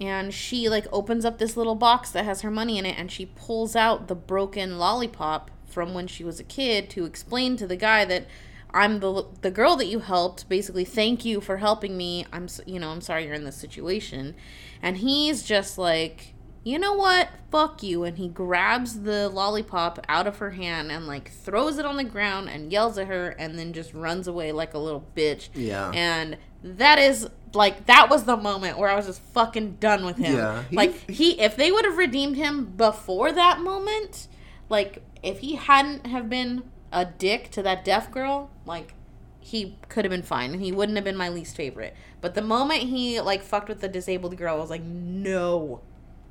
and 0.04 0.34
she 0.34 0.68
like 0.68 0.86
opens 0.92 1.24
up 1.24 1.38
this 1.38 1.56
little 1.56 1.76
box 1.76 2.12
that 2.12 2.26
has 2.26 2.42
her 2.42 2.52
money 2.52 2.78
in 2.78 2.86
it 2.86 2.98
and 2.98 3.12
she 3.12 3.26
pulls 3.26 3.76
out 3.76 4.08
the 4.08 4.16
broken 4.16 4.78
lollipop 4.78 5.50
from 5.66 5.94
when 5.94 6.08
she 6.08 6.24
was 6.24 6.40
a 6.40 6.44
kid 6.44 6.90
to 6.90 7.06
explain 7.06 7.56
to 7.58 7.66
the 7.66 7.78
guy 7.78 8.04
that 8.06 8.28
I'm 8.74 9.00
the 9.00 9.26
the 9.42 9.52
girl 9.52 9.76
that 9.78 9.86
you 9.86 10.00
helped. 10.00 10.50
Basically 10.50 10.86
thank 10.86 11.24
you 11.24 11.40
for 11.40 11.58
helping 11.58 11.96
me. 11.96 12.26
I'm 12.34 12.48
you 12.66 12.80
know 12.80 12.90
I'm 12.90 13.02
sorry 13.02 13.26
you're 13.26 13.34
in 13.34 13.46
this 13.46 13.56
situation. 13.56 14.36
And 14.82 14.98
he's 14.98 15.44
just 15.44 15.78
like 15.78 16.34
you 16.66 16.80
know 16.80 16.94
what? 16.94 17.30
Fuck 17.52 17.84
you. 17.84 18.04
And 18.06 18.18
he 18.18 18.30
grabs 18.30 19.02
the 19.02 19.28
lollipop 19.28 20.04
out 20.08 20.28
of 20.28 20.38
her 20.38 20.52
hand 20.52 20.92
and 20.92 21.06
like 21.06 21.30
throws 21.30 21.78
it 21.78 21.86
on 21.86 21.98
the 21.98 22.06
ground 22.06 22.50
and 22.50 22.72
yells 22.72 22.98
at 22.98 23.08
her 23.08 23.30
and 23.32 23.60
then 23.60 23.74
just 23.74 23.94
runs 23.94 24.28
away 24.28 24.52
like 24.52 24.74
a 24.74 24.80
little 24.80 25.06
bitch. 25.16 25.50
Yeah. 25.54 25.92
and 25.94 26.38
that 26.64 26.98
is 27.00 27.28
like 27.54 27.86
that 27.86 28.10
was 28.10 28.24
the 28.24 28.38
moment 28.38 28.78
where 28.78 28.90
I 28.90 28.96
was 28.96 29.06
just 29.06 29.22
fucking 29.22 29.76
done 29.80 30.06
with 30.06 30.18
him. 30.18 30.36
Yeah, 30.38 30.64
he- 30.70 30.76
like 30.76 31.10
he 31.10 31.40
if 31.40 31.56
they 31.56 31.72
would 31.72 31.86
have 31.86 31.98
redeemed 31.98 32.36
him 32.38 32.66
before 32.66 33.32
that 33.32 33.60
moment, 33.60 34.28
like 34.70 35.04
if 35.22 35.40
he 35.40 35.56
hadn't 35.56 36.08
have 36.08 36.30
been 36.30 36.64
a 36.92 37.06
dick 37.06 37.50
to 37.52 37.62
that 37.64 37.84
deaf 37.86 38.12
girl, 38.12 38.50
like 38.66 38.94
he 39.40 39.78
could 39.90 40.06
have 40.06 40.10
been 40.12 40.22
fine 40.24 40.52
and 40.54 40.62
he 40.62 40.72
wouldn't 40.72 40.96
have 40.96 41.04
been 41.06 41.18
my 41.18 41.28
least 41.30 41.56
favorite. 41.56 41.96
But 42.22 42.34
the 42.34 42.42
moment 42.42 42.82
he 42.84 43.20
like 43.22 43.44
fucked 43.44 43.68
with 43.70 43.82
the 43.82 43.90
disabled 43.90 44.38
girl, 44.38 44.56
I 44.56 44.60
was 44.60 44.70
like, 44.70 44.84
"No. 44.84 45.82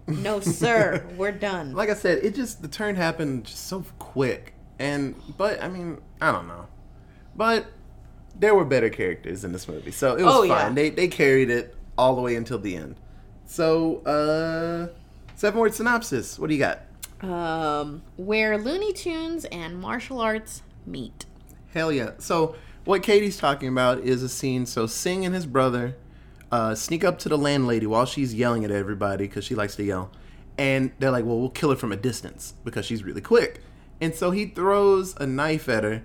No, 0.07 0.41
sir. 0.41 1.07
We're 1.17 1.31
done." 1.33 1.75
Like 1.75 1.91
I 1.91 1.95
said, 1.95 2.25
it 2.25 2.35
just 2.35 2.63
the 2.63 2.69
turn 2.69 2.97
happened 2.97 3.45
just 3.45 3.67
so 3.67 3.85
quick, 3.99 4.55
and 4.79 5.15
but 5.37 5.63
I 5.63 5.69
mean, 5.69 6.01
I 6.21 6.33
don't 6.33 6.49
know, 6.49 6.67
but 7.37 7.67
there 8.39 8.55
were 8.55 8.65
better 8.65 8.89
characters 8.91 9.45
in 9.45 9.53
this 9.53 9.69
movie, 9.69 9.91
so 9.93 10.17
it 10.17 10.25
was 10.25 10.35
Oh, 10.35 10.41
fine. 10.41 10.49
yeah. 10.49 10.71
They 10.71 10.91
they 10.91 11.09
carried 11.09 11.51
it 11.51 11.75
all 11.99 12.15
the 12.17 12.23
way 12.23 12.35
until 12.37 12.59
the 12.59 12.77
end. 12.77 12.97
So, 13.47 13.99
uh, 14.05 14.89
seven 15.37 15.61
word 15.61 15.75
synopsis. 15.75 16.39
What 16.39 16.49
do 16.49 16.55
you 16.55 16.61
got? 16.61 16.81
Um, 17.21 18.03
where 18.17 18.59
Looney 18.59 18.93
Tunes 18.93 19.45
and 19.47 19.79
martial 19.81 20.21
arts 20.21 20.63
meet. 20.87 21.27
Hell 21.73 21.93
yeah. 21.93 22.13
So 22.19 22.57
what 22.85 23.03
Katie's 23.03 23.37
talking 23.37 23.69
about 23.69 24.01
is 24.01 24.23
a 24.23 24.29
scene. 24.29 24.67
So 24.67 24.87
Sing 24.87 25.25
and 25.25 25.35
his 25.35 25.47
brother 25.47 25.95
uh, 26.51 26.75
sneak 26.75 27.05
up 27.05 27.19
to 27.21 27.29
the 27.29 27.39
landlady 27.39 27.87
while 27.87 28.07
she's 28.07 28.35
yelling 28.35 28.65
at 28.65 28.71
everybody 28.71 29.27
because 29.29 29.45
she 29.45 29.55
likes 29.55 29.77
to 29.77 29.85
yell, 29.85 30.11
and 30.59 30.91
they're 30.99 31.11
like, 31.13 31.25
"Well, 31.25 31.39
we'll 31.39 31.51
kill 31.51 31.71
her 31.71 31.77
from 31.77 31.93
a 31.93 31.97
distance 31.97 32.55
because 32.65 32.85
she's 32.87 33.05
really 33.05 33.21
quick." 33.23 33.61
And 34.01 34.15
so 34.15 34.33
he 34.33 34.47
throws 34.47 35.15
a 35.19 35.27
knife 35.27 35.69
at 35.69 35.85
her, 35.85 36.03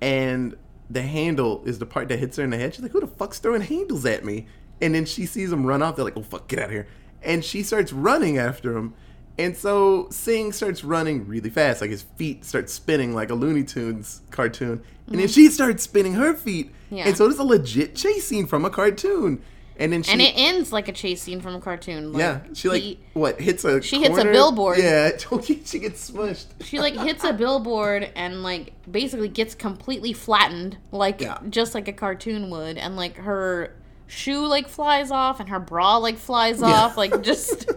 and 0.00 0.56
the 0.90 1.02
handle 1.02 1.62
is 1.64 1.78
the 1.78 1.86
part 1.86 2.08
that 2.08 2.18
hits 2.18 2.36
her 2.36 2.44
in 2.44 2.50
the 2.50 2.58
head. 2.58 2.74
She's 2.74 2.82
like, 2.82 2.92
"Who 2.92 3.00
the 3.00 3.06
fuck's 3.06 3.38
throwing 3.38 3.62
handles 3.62 4.04
at 4.04 4.24
me?" 4.24 4.46
And 4.80 4.94
then 4.94 5.04
she 5.04 5.24
sees 5.24 5.52
him 5.52 5.66
run 5.66 5.82
off. 5.82 5.96
They're 5.96 6.04
like, 6.04 6.16
"Oh 6.16 6.22
fuck, 6.22 6.48
get 6.48 6.58
out 6.58 6.66
of 6.66 6.70
here!" 6.72 6.88
And 7.22 7.44
she 7.44 7.62
starts 7.62 7.92
running 7.92 8.38
after 8.38 8.76
him. 8.76 8.94
And 9.38 9.56
so 9.56 10.08
Sing 10.10 10.52
starts 10.52 10.84
running 10.84 11.26
really 11.26 11.48
fast, 11.48 11.80
like 11.80 11.90
his 11.90 12.02
feet 12.02 12.44
start 12.44 12.68
spinning 12.68 13.14
like 13.14 13.30
a 13.30 13.34
Looney 13.34 13.64
Tunes 13.64 14.20
cartoon. 14.30 14.82
And 15.06 15.18
then 15.18 15.28
she 15.28 15.48
starts 15.48 15.82
spinning 15.82 16.14
her 16.14 16.34
feet. 16.34 16.72
Mm-hmm. 16.72 16.96
Yeah. 16.96 17.08
And 17.08 17.16
so 17.16 17.26
it's 17.26 17.38
a 17.38 17.44
legit 17.44 17.96
chase 17.96 18.26
scene 18.26 18.46
from 18.46 18.64
a 18.64 18.70
cartoon. 18.70 19.42
And 19.80 19.92
then 19.92 20.02
she 20.02 20.12
And 20.12 20.20
it 20.20 20.34
ends 20.36 20.72
like 20.72 20.88
a 20.88 20.92
chase 20.92 21.22
scene 21.22 21.40
from 21.40 21.54
a 21.56 21.60
cartoon. 21.60 22.12
Like, 22.12 22.20
Yeah. 22.20 22.40
She 22.54 22.68
like 22.68 22.82
he- 22.82 23.00
what 23.14 23.40
hits 23.40 23.64
a 23.64 23.80
She 23.82 24.00
hits 24.02 24.16
a 24.18 24.24
billboard. 24.24 24.78
Yeah, 24.78 25.10
she 25.42 25.78
gets 25.78 26.10
smushed. 26.10 26.44
she 26.62 26.78
like 26.78 26.94
hits 26.94 27.24
a 27.24 27.32
billboard 27.32 28.10
and 28.14 28.42
like 28.42 28.72
basically 28.90 29.28
gets 29.28 29.54
completely 29.54 30.12
flattened 30.12 30.76
like 30.92 31.20
Yeah. 31.20 31.38
just 31.48 31.74
like 31.74 31.88
a 31.88 31.92
cartoon 31.92 32.50
would 32.50 32.76
and 32.78 32.94
like 32.94 33.16
her 33.16 33.74
shoe 34.06 34.46
like 34.46 34.68
flies 34.68 35.10
off 35.10 35.40
and 35.40 35.48
her 35.48 35.60
bra 35.60 35.96
like 35.96 36.18
flies 36.18 36.62
off 36.62 36.96
like 36.96 37.22
just 37.22 37.70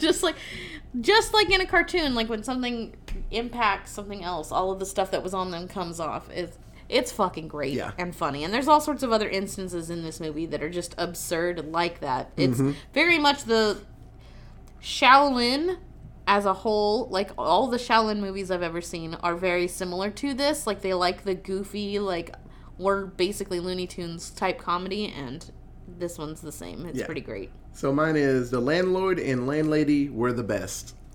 just 0.00 0.22
like 0.22 0.34
just 1.00 1.32
like 1.32 1.48
in 1.50 1.60
a 1.60 1.66
cartoon, 1.66 2.14
like 2.14 2.28
when 2.28 2.42
something 2.42 2.94
impacts 3.30 3.92
something 3.92 4.22
else, 4.22 4.52
all 4.52 4.70
of 4.70 4.78
the 4.78 4.84
stuff 4.84 5.10
that 5.12 5.22
was 5.22 5.32
on 5.32 5.50
them 5.50 5.66
comes 5.66 5.98
off. 5.98 6.28
It's 6.30 6.58
it's 6.92 7.10
fucking 7.10 7.48
great 7.48 7.72
Yeah. 7.72 7.92
and 7.98 8.14
funny. 8.14 8.44
And 8.44 8.52
there's 8.52 8.68
all 8.68 8.80
sorts 8.80 9.02
of 9.02 9.10
other 9.12 9.28
instances 9.28 9.90
in 9.90 10.02
this 10.02 10.20
movie 10.20 10.46
that 10.46 10.62
are 10.62 10.70
just 10.70 10.94
absurd 10.98 11.72
like 11.72 12.00
that. 12.00 12.30
It's 12.36 12.58
mm-hmm. 12.58 12.72
very 12.92 13.18
much 13.18 13.44
the 13.44 13.78
Shaolin 14.82 15.78
as 16.26 16.44
a 16.44 16.52
whole, 16.52 17.08
like 17.08 17.30
all 17.38 17.68
the 17.68 17.78
Shaolin 17.78 18.20
movies 18.20 18.50
I've 18.50 18.62
ever 18.62 18.80
seen 18.80 19.14
are 19.22 19.34
very 19.34 19.66
similar 19.66 20.10
to 20.10 20.34
this. 20.34 20.66
Like 20.66 20.82
they 20.82 20.94
like 20.94 21.24
the 21.24 21.34
goofy, 21.34 21.98
like 21.98 22.34
we're 22.78 23.06
basically 23.06 23.58
Looney 23.58 23.86
Tunes 23.86 24.30
type 24.30 24.58
comedy 24.58 25.06
and 25.06 25.50
this 25.86 26.18
one's 26.18 26.40
the 26.40 26.52
same. 26.52 26.86
It's 26.86 26.98
Yeah. 26.98 27.06
pretty 27.06 27.20
great. 27.22 27.50
So 27.72 27.92
mine 27.92 28.16
is 28.16 28.50
the 28.50 28.60
landlord 28.60 29.18
and 29.18 29.46
landlady 29.46 30.08
were 30.10 30.32
the 30.32 30.42
best. 30.42 30.94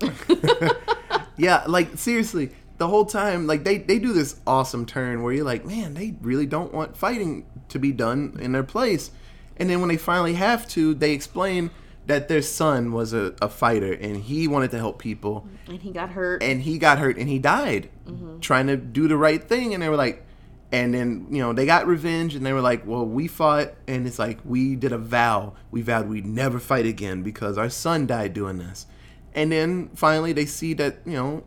yeah, 1.36 1.62
like 1.66 1.96
seriously, 1.96 2.50
the 2.78 2.88
whole 2.88 3.04
time, 3.04 3.46
like 3.46 3.64
they 3.64 3.78
they 3.78 3.98
do 3.98 4.12
this 4.12 4.40
awesome 4.46 4.86
turn 4.86 5.22
where 5.22 5.32
you're 5.32 5.44
like, 5.44 5.64
man, 5.64 5.94
they 5.94 6.14
really 6.20 6.46
don't 6.46 6.72
want 6.72 6.96
fighting 6.96 7.44
to 7.68 7.78
be 7.78 7.92
done 7.92 8.38
in 8.40 8.52
their 8.52 8.62
place, 8.62 9.10
and 9.56 9.68
then 9.68 9.80
when 9.80 9.88
they 9.88 9.96
finally 9.96 10.34
have 10.34 10.66
to, 10.68 10.94
they 10.94 11.12
explain 11.12 11.70
that 12.08 12.28
their 12.28 12.40
son 12.40 12.90
was 12.90 13.12
a, 13.12 13.34
a 13.42 13.48
fighter 13.50 13.92
and 13.92 14.16
he 14.16 14.48
wanted 14.48 14.70
to 14.70 14.78
help 14.78 14.98
people, 14.98 15.46
And 15.68 15.80
he 15.80 15.92
got 15.92 16.10
hurt. 16.10 16.42
and 16.42 16.62
he 16.62 16.78
got 16.78 16.98
hurt 16.98 17.18
and 17.18 17.28
he 17.28 17.38
died 17.38 17.90
mm-hmm. 18.06 18.40
trying 18.40 18.66
to 18.68 18.76
do 18.78 19.06
the 19.08 19.16
right 19.16 19.42
thing. 19.46 19.74
And 19.74 19.82
they 19.82 19.88
were 19.88 19.96
like 19.96 20.24
and 20.72 20.92
then 20.92 21.26
you 21.30 21.38
know 21.38 21.52
they 21.52 21.64
got 21.64 21.86
revenge 21.86 22.34
and 22.34 22.44
they 22.44 22.52
were 22.52 22.62
like 22.62 22.86
well 22.86 23.04
we 23.04 23.28
fought. 23.28 23.74
And 23.86 24.06
it's 24.06 24.18
like 24.18 24.38
we 24.44 24.74
did 24.74 24.92
a 24.92 24.98
vow. 24.98 25.52
We 25.70 25.82
vowed 25.82 26.08
we'd 26.08 26.24
never 26.26 26.58
fight 26.58 26.86
again 26.86 27.22
because 27.22 27.58
our 27.58 27.68
son 27.68 28.06
died 28.06 28.32
doing 28.32 28.56
this. 28.56 28.86
And 29.34 29.52
then 29.52 29.90
finally 29.94 30.32
they 30.32 30.46
see 30.46 30.72
that 30.74 31.00
you 31.04 31.12
know 31.12 31.44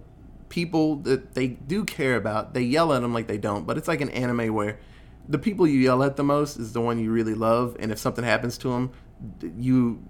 people 0.52 0.98
that 0.98 1.34
they 1.34 1.48
do 1.48 1.84
care 1.84 2.16
about 2.16 2.54
they 2.54 2.62
yell 2.62 2.94
at 2.94 3.02
them 3.02 3.14
like 3.14 3.26
they 3.26 3.38
don't 3.40 3.66
but 3.66 3.78
it's 3.78 3.88
like 3.88 4.02
an 4.02 4.10
anime 4.10 4.54
where 4.54 4.78
the 5.28 5.40
people 5.40 5.66
you 5.66 5.80
yell 5.80 6.04
at 6.04 6.18
the 6.18 6.24
most 6.24 6.58
is 6.58 6.74
the 6.74 6.82
one 6.82 7.00
you 7.00 7.10
really 7.12 7.34
love 7.34 7.76
and 7.80 7.92
if 7.92 7.98
something 7.98 8.24
happens 8.24 8.58
to 8.58 8.70
them 8.70 8.92
you 9.58 10.04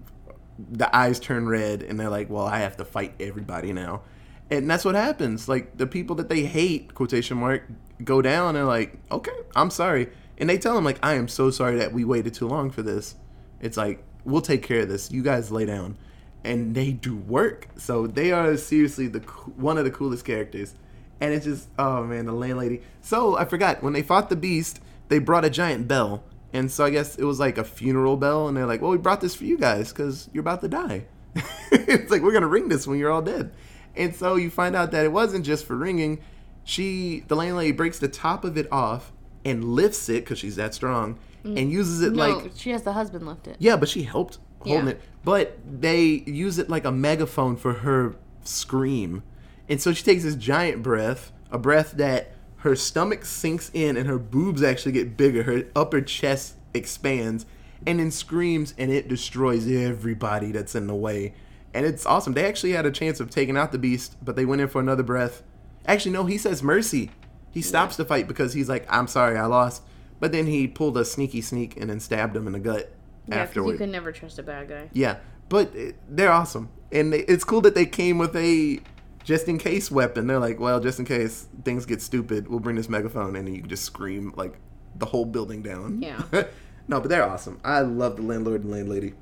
the 0.69 0.93
eyes 0.95 1.19
turn 1.19 1.47
red 1.47 1.81
and 1.83 1.99
they're 1.99 2.09
like, 2.09 2.29
well, 2.29 2.45
I 2.45 2.59
have 2.59 2.77
to 2.77 2.85
fight 2.85 3.13
everybody 3.19 3.73
now. 3.73 4.01
And 4.49 4.69
that's 4.69 4.83
what 4.83 4.95
happens. 4.95 5.47
Like 5.47 5.77
the 5.77 5.87
people 5.87 6.15
that 6.17 6.29
they 6.29 6.43
hate, 6.43 6.93
quotation 6.93 7.37
mark, 7.37 7.63
go 8.03 8.21
down 8.21 8.55
and 8.55 8.67
like, 8.67 8.97
okay, 9.11 9.31
I'm 9.55 9.69
sorry. 9.69 10.09
And 10.37 10.49
they 10.49 10.57
tell 10.57 10.75
them 10.75 10.83
like, 10.83 10.99
I 11.03 11.13
am 11.13 11.27
so 11.27 11.51
sorry 11.51 11.77
that 11.77 11.93
we 11.93 12.03
waited 12.03 12.33
too 12.33 12.47
long 12.47 12.69
for 12.69 12.81
this. 12.81 13.15
It's 13.59 13.77
like, 13.77 14.03
we'll 14.25 14.41
take 14.41 14.63
care 14.63 14.81
of 14.81 14.89
this. 14.89 15.11
You 15.11 15.23
guys 15.23 15.51
lay 15.51 15.65
down. 15.65 15.97
And 16.43 16.73
they 16.73 16.91
do 16.91 17.15
work. 17.15 17.67
So 17.77 18.07
they 18.07 18.31
are 18.31 18.57
seriously 18.57 19.07
the 19.07 19.19
one 19.19 19.77
of 19.77 19.85
the 19.85 19.91
coolest 19.91 20.25
characters. 20.25 20.75
And 21.19 21.33
it's 21.33 21.45
just, 21.45 21.69
oh 21.77 22.03
man, 22.03 22.25
the 22.25 22.33
landlady. 22.33 22.81
So 23.01 23.37
I 23.37 23.45
forgot 23.45 23.83
when 23.83 23.93
they 23.93 24.01
fought 24.01 24.29
the 24.29 24.35
beast, 24.35 24.81
they 25.09 25.19
brought 25.19 25.45
a 25.45 25.49
giant 25.49 25.87
bell. 25.87 26.23
And 26.53 26.71
so 26.71 26.85
I 26.85 26.89
guess 26.89 27.15
it 27.15 27.23
was 27.23 27.39
like 27.39 27.57
a 27.57 27.63
funeral 27.63 28.17
bell, 28.17 28.47
and 28.47 28.57
they're 28.57 28.65
like, 28.65 28.81
"Well, 28.81 28.91
we 28.91 28.97
brought 28.97 29.21
this 29.21 29.35
for 29.35 29.45
you 29.45 29.57
guys 29.57 29.93
because 29.93 30.29
you're 30.33 30.41
about 30.41 30.61
to 30.61 30.67
die." 30.67 31.05
it's 31.71 32.11
like 32.11 32.21
we're 32.21 32.33
gonna 32.33 32.47
ring 32.47 32.67
this 32.67 32.85
when 32.85 32.99
you're 32.99 33.11
all 33.11 33.21
dead. 33.21 33.51
And 33.95 34.15
so 34.15 34.35
you 34.35 34.49
find 34.49 34.75
out 34.75 34.91
that 34.91 35.05
it 35.05 35.11
wasn't 35.11 35.45
just 35.45 35.65
for 35.65 35.75
ringing. 35.75 36.19
She, 36.63 37.23
the 37.27 37.35
landlady, 37.35 37.71
breaks 37.71 37.99
the 37.99 38.07
top 38.07 38.43
of 38.43 38.57
it 38.57 38.71
off 38.71 39.11
and 39.43 39.63
lifts 39.63 40.09
it 40.09 40.23
because 40.23 40.39
she's 40.39 40.57
that 40.57 40.73
strong, 40.73 41.17
and 41.43 41.57
mm. 41.57 41.71
uses 41.71 42.01
it 42.01 42.13
no, 42.13 42.27
like 42.27 42.51
she 42.55 42.71
has 42.71 42.83
the 42.83 42.93
husband 42.93 43.25
lift 43.25 43.47
it. 43.47 43.55
yeah, 43.59 43.77
but 43.77 43.87
she 43.87 44.03
helped 44.03 44.37
holding 44.63 44.85
Yeah. 44.85 44.91
it. 44.91 45.01
But 45.23 45.57
they 45.79 46.23
use 46.25 46.57
it 46.57 46.69
like 46.69 46.85
a 46.85 46.91
megaphone 46.91 47.55
for 47.55 47.73
her 47.73 48.15
scream. 48.43 49.23
And 49.69 49.81
so 49.81 49.93
she 49.93 50.03
takes 50.03 50.23
this 50.23 50.35
giant 50.35 50.83
breath, 50.83 51.31
a 51.51 51.57
breath 51.57 51.91
that 51.93 52.33
her 52.57 52.75
stomach 52.75 53.25
sinks 53.25 53.71
in 53.73 53.97
and 53.97 54.07
her 54.07 54.17
boobs 54.19 54.61
actually 54.63 54.91
get 54.93 55.17
bigger. 55.17 55.43
Her 55.43 55.63
upper 55.75 56.01
chest 56.01 56.55
expands 56.73 57.45
and 57.85 57.99
then 57.99 58.11
screams 58.11 58.73
and 58.77 58.91
it 58.91 59.07
destroys 59.07 59.67
everybody 59.69 60.51
that's 60.51 60.75
in 60.75 60.87
the 60.87 60.95
way. 60.95 61.33
And 61.73 61.85
it's 61.85 62.05
awesome. 62.05 62.33
They 62.33 62.45
actually 62.45 62.73
had 62.73 62.85
a 62.85 62.91
chance 62.91 63.19
of 63.19 63.29
taking 63.29 63.57
out 63.57 63.71
the 63.71 63.77
beast, 63.77 64.17
but 64.23 64.35
they 64.35 64.45
went 64.45 64.61
in 64.61 64.67
for 64.67 64.81
another 64.81 65.03
breath. 65.03 65.41
Actually, 65.85 66.11
no, 66.11 66.25
he 66.25 66.37
says 66.37 66.61
mercy. 66.61 67.09
He 67.51 67.61
stops 67.61 67.95
the 67.95 68.05
fight 68.05 68.27
because 68.27 68.53
he's 68.53 68.69
like, 68.69 68.85
I'm 68.89 69.07
sorry, 69.07 69.37
I 69.37 69.45
lost. 69.45 69.81
But 70.19 70.31
then 70.31 70.47
he 70.47 70.67
pulled 70.67 70.97
a 70.97 71.05
sneaky 71.05 71.41
sneak 71.41 71.77
and 71.77 71.89
then 71.89 71.99
stabbed 71.99 72.35
him 72.35 72.45
in 72.45 72.53
the 72.53 72.59
gut 72.59 72.91
Yeah, 73.27 73.35
afterward. 73.35 73.73
you 73.73 73.77
can 73.77 73.91
never 73.91 74.11
trust 74.11 74.39
a 74.39 74.43
bad 74.43 74.67
guy. 74.69 74.89
Yeah, 74.93 75.17
but 75.49 75.73
it- 75.75 75.95
they're 76.09 76.31
awesome, 76.31 76.69
and 76.91 77.13
they, 77.13 77.19
it's 77.21 77.43
cool 77.43 77.61
that 77.61 77.75
they 77.75 77.85
came 77.85 78.17
with 78.17 78.35
a 78.35 78.79
just 79.23 79.47
in 79.47 79.57
case 79.57 79.91
weapon. 79.91 80.27
They're 80.27 80.39
like, 80.39 80.59
well, 80.59 80.79
just 80.79 80.99
in 80.99 81.05
case 81.05 81.47
things 81.63 81.85
get 81.85 82.01
stupid, 82.01 82.47
we'll 82.47 82.59
bring 82.59 82.75
this 82.75 82.89
megaphone, 82.89 83.35
and 83.35 83.47
you 83.53 83.61
can 83.61 83.69
just 83.69 83.83
scream 83.83 84.33
like 84.35 84.57
the 84.95 85.05
whole 85.05 85.25
building 85.25 85.61
down. 85.61 86.01
Yeah. 86.01 86.21
no, 86.87 86.99
but 86.99 87.09
they're 87.09 87.23
awesome. 87.27 87.59
I 87.63 87.81
love 87.81 88.17
the 88.17 88.23
landlord 88.23 88.63
and 88.63 88.71
landlady. 88.71 89.13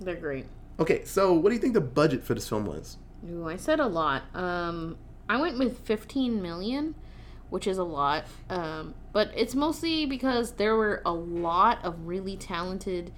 They're 0.00 0.14
great. 0.16 0.46
Okay, 0.78 1.04
so 1.04 1.32
what 1.32 1.48
do 1.48 1.54
you 1.56 1.60
think 1.60 1.74
the 1.74 1.80
budget 1.80 2.22
for 2.22 2.34
this 2.34 2.48
film 2.48 2.66
was? 2.66 2.98
Ooh, 3.28 3.48
I 3.48 3.56
said 3.56 3.80
a 3.80 3.86
lot. 3.86 4.22
Um, 4.34 4.96
I 5.28 5.40
went 5.40 5.58
with 5.58 5.80
15 5.80 6.40
million, 6.40 6.94
which 7.50 7.66
is 7.66 7.78
a 7.78 7.84
lot. 7.84 8.26
Um, 8.48 8.94
but 9.12 9.32
it's 9.34 9.54
mostly 9.56 10.06
because 10.06 10.52
there 10.52 10.76
were 10.76 11.02
a 11.04 11.12
lot 11.12 11.84
of 11.84 12.06
really 12.06 12.36
talented 12.36 13.12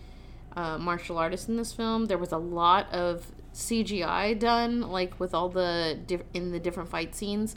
uh, 0.56 0.78
martial 0.78 1.18
artists 1.18 1.48
in 1.48 1.56
this 1.56 1.72
film. 1.72 2.06
There 2.06 2.18
was 2.18 2.32
a 2.32 2.38
lot 2.38 2.92
of 2.92 3.26
CGI 3.54 4.38
done, 4.38 4.80
like 4.82 5.18
with 5.20 5.34
all 5.34 5.48
the 5.48 5.98
diff- 6.06 6.22
in 6.34 6.52
the 6.52 6.60
different 6.60 6.88
fight 6.88 7.14
scenes, 7.14 7.54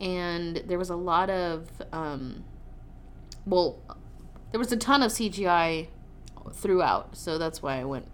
and 0.00 0.56
there 0.66 0.78
was 0.78 0.90
a 0.90 0.96
lot 0.96 1.30
of 1.30 1.68
um, 1.92 2.44
well, 3.46 3.78
there 4.52 4.58
was 4.58 4.72
a 4.72 4.76
ton 4.76 5.02
of 5.02 5.10
CGI 5.12 5.88
throughout, 6.52 7.16
so 7.16 7.38
that's 7.38 7.62
why 7.62 7.80
I 7.80 7.84
went 7.84 8.06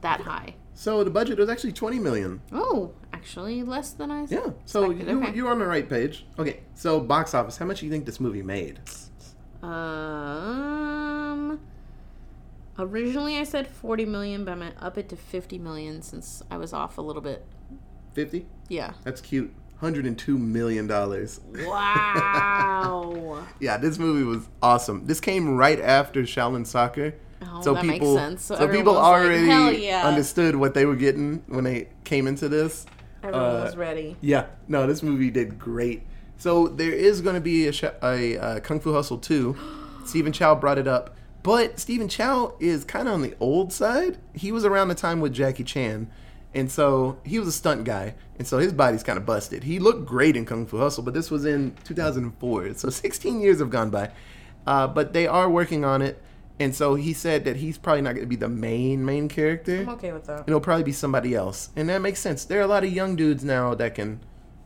that 0.00 0.20
high. 0.22 0.54
So 0.74 1.04
the 1.04 1.10
budget 1.10 1.38
was 1.38 1.48
actually 1.50 1.72
twenty 1.72 1.98
million. 1.98 2.40
Oh, 2.52 2.92
actually, 3.12 3.62
less 3.62 3.90
than 3.92 4.10
I 4.10 4.24
Yeah. 4.28 4.50
So 4.64 4.90
expected. 4.90 5.12
you 5.12 5.22
Okay. 5.22 5.34
you're 5.36 5.50
on 5.50 5.58
the 5.58 5.66
right 5.66 5.88
page. 5.88 6.24
Okay. 6.38 6.60
So 6.74 7.00
box 7.00 7.34
office, 7.34 7.58
how 7.58 7.66
much 7.66 7.80
do 7.80 7.86
you 7.86 7.92
think 7.92 8.06
this 8.06 8.18
movie 8.20 8.42
made? 8.42 8.80
Um, 9.62 9.70
originally 12.78 13.38
I 13.38 13.44
said 13.44 13.66
40 13.66 14.04
million, 14.06 14.44
but 14.44 14.52
I'm 14.52 14.72
up 14.80 14.98
it 14.98 15.08
to 15.10 15.16
50 15.16 15.58
million 15.58 16.02
since 16.02 16.42
I 16.50 16.56
was 16.56 16.72
off 16.72 16.98
a 16.98 17.02
little 17.02 17.22
bit. 17.22 17.44
Fifty. 18.14 18.46
Yeah. 18.68 18.92
That's 19.04 19.20
cute. 19.20 19.52
Hundred 19.78 20.06
and 20.06 20.16
two 20.18 20.38
million 20.38 20.86
dollars. 20.86 21.40
Wow. 21.66 23.44
Yeah, 23.60 23.76
this 23.76 23.98
movie 23.98 24.24
was 24.24 24.48
awesome. 24.62 25.06
This 25.06 25.20
came 25.20 25.56
right 25.56 25.80
after 25.80 26.22
Shaolin 26.22 26.66
Soccer. 26.66 27.14
Oh, 27.44 27.60
that 27.74 27.84
makes 27.84 28.06
sense. 28.06 28.44
So 28.44 28.56
So, 28.56 28.68
people 28.68 28.92
like, 28.94 29.02
already 29.04 29.46
"Hell 29.46 29.72
yeah." 29.72 30.06
understood 30.06 30.54
what 30.56 30.74
they 30.74 30.84
were 30.84 30.94
getting 30.96 31.42
when 31.48 31.64
they 31.64 31.88
came 32.04 32.26
into 32.26 32.48
this. 32.48 32.86
Everyone 33.22 33.44
Uh, 33.56 33.64
was 33.64 33.76
ready. 33.76 34.16
Yeah, 34.20 34.46
no, 34.68 34.86
this 34.86 35.02
movie 35.02 35.30
did 35.30 35.58
great. 35.58 36.02
So 36.38 36.68
there 36.68 36.92
is 36.92 37.20
going 37.20 37.34
to 37.36 37.40
be 37.40 37.66
a, 37.68 37.72
sh- 37.72 37.84
a 38.02 38.36
uh, 38.38 38.60
Kung 38.60 38.80
Fu 38.80 38.92
Hustle 38.92 39.18
2. 39.18 39.56
Stephen 40.04 40.32
Chow 40.32 40.54
brought 40.56 40.78
it 40.78 40.86
up. 40.88 41.16
But 41.42 41.80
Stephen 41.80 42.08
Chow 42.08 42.54
is 42.60 42.84
kind 42.84 43.08
of 43.08 43.14
on 43.14 43.22
the 43.22 43.34
old 43.40 43.72
side. 43.72 44.18
He 44.34 44.52
was 44.52 44.64
around 44.64 44.88
the 44.88 44.94
time 44.94 45.20
with 45.20 45.32
Jackie 45.32 45.64
Chan. 45.64 46.08
And 46.54 46.70
so 46.70 47.18
he 47.24 47.38
was 47.38 47.48
a 47.48 47.52
stunt 47.52 47.84
guy. 47.84 48.14
And 48.38 48.46
so 48.46 48.58
his 48.58 48.72
body's 48.72 49.02
kind 49.02 49.18
of 49.18 49.26
busted. 49.26 49.64
He 49.64 49.78
looked 49.78 50.04
great 50.06 50.36
in 50.36 50.44
Kung 50.44 50.66
Fu 50.66 50.78
Hustle, 50.78 51.02
but 51.02 51.14
this 51.14 51.30
was 51.30 51.44
in 51.44 51.74
2004. 51.84 52.74
So 52.74 52.90
16 52.90 53.40
years 53.40 53.58
have 53.58 53.70
gone 53.70 53.90
by. 53.90 54.10
Uh, 54.66 54.86
but 54.86 55.12
they 55.12 55.26
are 55.26 55.50
working 55.50 55.84
on 55.84 56.02
it. 56.02 56.22
And 56.60 56.74
so 56.74 56.94
he 56.94 57.12
said 57.12 57.44
that 57.46 57.56
he's 57.56 57.78
probably 57.78 58.02
not 58.02 58.12
going 58.14 58.24
to 58.24 58.28
be 58.28 58.36
the 58.36 58.48
main, 58.48 59.04
main 59.04 59.28
character 59.28 59.80
I'm 59.80 59.88
okay 59.90 60.12
with 60.12 60.26
that. 60.26 60.44
it'll 60.46 60.60
probably 60.60 60.84
be 60.84 60.92
somebody 60.92 61.34
else. 61.34 61.70
And 61.74 61.88
that 61.88 62.00
makes 62.00 62.20
sense. 62.20 62.44
There 62.44 62.60
are 62.60 62.62
a 62.62 62.66
lot 62.68 62.84
of 62.84 62.92
young 62.92 63.16
dudes 63.16 63.42
now 63.42 63.74
that 63.74 63.94
can 63.94 64.20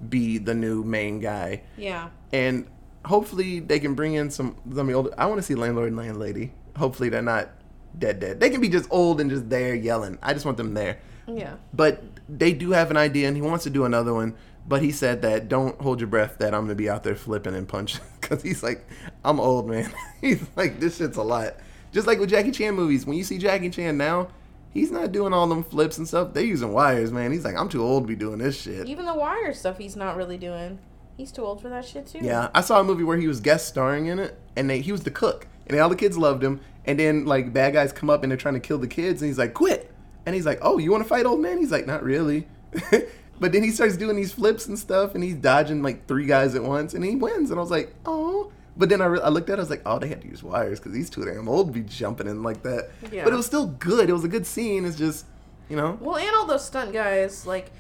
be 0.07 0.37
the 0.37 0.55
new 0.55 0.83
main 0.85 1.21
guy. 1.21 1.63
Yeah. 1.79 2.11
And 2.33 2.67
hopefully 3.07 3.61
they 3.61 3.79
can 3.79 3.95
bring 3.95 4.15
in 4.15 4.31
some 4.31 4.57
some 4.75 4.91
older 4.91 5.15
I 5.17 5.27
want 5.27 5.39
to 5.39 5.43
see 5.43 5.55
landlord 5.55 5.89
and 5.89 5.97
landlady. 5.97 6.53
Hopefully 6.77 7.09
they're 7.09 7.23
not 7.23 7.51
dead 7.99 8.21
dead. 8.21 8.41
They 8.41 8.51
can 8.51 8.61
be 8.61 8.69
just 8.69 8.89
old 8.91 9.21
and 9.21 9.31
just 9.31 9.49
there 9.49 9.75
yelling. 9.75 10.19
I 10.23 10.33
just 10.33 10.45
want 10.45 10.57
them 10.57 10.75
there. 10.75 10.99
Yeah. 11.27 11.57
But 11.73 12.03
they 12.29 12.53
do 12.53 12.71
have 12.71 12.91
an 12.91 12.97
idea 12.97 13.29
and 13.29 13.37
he 13.37 13.43
wants 13.43 13.65
to 13.65 13.71
do 13.71 13.85
another 13.85 14.15
one. 14.15 14.35
But 14.69 14.83
he 14.83 14.91
said 14.91 15.23
that 15.23 15.49
don't 15.49 15.81
hold 15.81 16.01
your 16.01 16.09
breath 16.09 16.39
that 16.39 16.53
I'm 16.53 16.63
gonna 16.63 16.75
be 16.75 16.91
out 16.91 17.05
there 17.05 17.15
flipping 17.15 17.55
and 17.55 17.69
punching 17.69 18.03
because 18.21 18.43
he's 18.43 18.63
like 18.63 18.87
I'm 19.25 19.41
old 19.41 19.69
man. 19.69 19.93
he's 20.21 20.45
like 20.57 20.81
this 20.81 20.97
shit's 20.99 21.17
a 21.17 21.23
lot. 21.23 21.57
Just 21.93 22.07
like 22.07 22.19
with 22.19 22.31
Jackie 22.31 22.51
Chan 22.51 22.75
movies, 22.75 23.07
when 23.07 23.17
you 23.17 23.25
see 23.25 23.39
Jackie 23.39 23.71
Chan 23.71 23.97
now, 23.97 24.29
he's 24.71 24.91
not 24.91 25.13
doing 25.13 25.33
all 25.33 25.47
them 25.47 25.63
flips 25.63 25.99
and 25.99 26.07
stuff. 26.07 26.35
They're 26.35 26.45
using 26.45 26.73
wires, 26.73 27.13
man. 27.13 27.33
He's 27.33 27.45
like 27.45 27.57
I'm 27.57 27.69
too 27.69 27.83
old 27.83 28.05
to 28.05 28.09
be 28.09 28.17
doing 28.17 28.39
this 28.39 28.61
shit. 28.61 28.87
Even 28.87 29.07
the 29.07 29.15
wire 29.15 29.53
stuff 29.53 29.79
he's 29.79 29.97
not 29.97 30.17
really 30.17 30.37
doing. 30.37 30.81
He's 31.17 31.33
too 31.33 31.45
old 31.45 31.63
for 31.63 31.69
that 31.71 31.85
shit 31.85 32.07
too. 32.07 32.19
Yeah, 32.21 32.51
I 32.55 32.61
saw 32.61 32.81
a 32.81 32.85
movie 32.85 33.05
where 33.05 33.17
he 33.17 33.27
was 33.27 33.41
guest 33.41 33.69
starring 33.69 34.07
in 34.07 34.19
it, 34.19 34.39
and 34.55 34.69
they, 34.69 34.81
he 34.81 34.93
was 34.93 35.03
the 35.05 35.11
cook, 35.11 35.47
and 35.67 35.79
all 35.81 35.89
the 35.89 35.97
kids 35.97 36.17
loved 36.17 36.43
him. 36.43 36.61
And 36.85 36.99
then 36.99 37.25
like 37.25 37.53
bad 37.53 37.73
guys 37.73 37.93
come 37.93 38.09
up 38.11 38.23
and 38.23 38.31
they're 38.31 38.37
trying 38.37 38.55
to 38.55 38.61
kill 38.61 38.79
the 38.79 38.87
kids, 38.89 39.21
and 39.21 39.29
he's 39.29 39.39
like, 39.39 39.55
"Quit!" 39.55 39.93
And 40.25 40.35
he's 40.35 40.47
like, 40.47 40.59
"Oh, 40.63 40.79
you 40.79 40.91
want 40.93 41.03
to 41.03 41.09
fight, 41.09 41.27
old 41.27 41.41
man?" 41.41 41.59
He's 41.59 41.73
like, 41.73 41.87
"Not 41.87 42.03
really." 42.03 42.47
But 43.39 43.53
then 43.53 43.63
he 43.63 43.71
starts 43.71 43.97
doing 43.97 44.17
these 44.17 44.33
flips 44.33 44.67
and 44.67 44.79
stuff, 44.79 45.15
and 45.15 45.23
he's 45.23 45.35
dodging 45.35 45.83
like 45.83 46.07
three 46.07 46.27
guys 46.27 46.55
at 46.55 46.63
once, 46.63 46.95
and 46.95 47.05
he 47.05 47.17
wins. 47.17 47.51
And 47.51 47.59
I 47.59 47.63
was 47.63 47.71
like, 47.71 47.95
oh. 48.07 48.51
But 48.79 48.89
then 48.89 49.01
I, 49.01 49.07
re- 49.07 49.21
I 49.23 49.29
looked 49.31 49.49
at 49.49 49.55
it, 49.55 49.57
I 49.59 49.61
was 49.61 49.71
like, 49.71 49.83
oh, 49.87 49.99
they 49.99 50.09
had 50.09 50.21
to 50.23 50.29
use 50.29 50.43
wires 50.43 50.79
because 50.79 50.93
these 50.93 51.09
two 51.09 51.25
damn 51.25 51.49
old 51.49 51.73
be 51.73 51.81
jumping 51.83 52.27
in 52.27 52.43
like 52.43 52.63
that. 52.63 52.91
Yeah. 53.11 53.25
But 53.25 53.33
it 53.33 53.37
was 53.37 53.47
still 53.47 53.67
good. 53.67 54.11
It 54.11 54.13
was 54.13 54.25
a 54.25 54.29
good 54.29 54.47
scene. 54.47 54.85
It's 54.85 54.97
just, 54.97 55.25
you 55.69 55.77
know, 55.77 55.99
Well, 56.01 56.17
and 56.17 56.35
all 56.35 56.47
those 56.47 56.65
stunt 56.65 56.93
guys, 56.93 57.47
like 57.47 57.73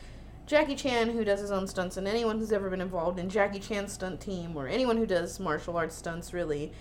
Jackie 0.47 0.75
Chan, 0.75 1.11
who 1.11 1.25
does 1.25 1.41
his 1.41 1.51
own 1.51 1.67
stunts, 1.67 1.97
and 1.97 2.07
anyone 2.09 2.39
who's 2.39 2.53
ever 2.53 2.71
been 2.71 2.81
involved 2.81 3.19
in 3.19 3.29
Jackie 3.29 3.61
Chan's 3.61 3.93
stunt 3.93 4.21
team, 4.21 4.57
or 4.57 4.69
anyone 4.69 4.97
who 4.97 5.07
does 5.07 5.39
martial 5.41 5.77
arts 5.77 5.95
stunts, 5.97 6.33
really, 6.33 6.73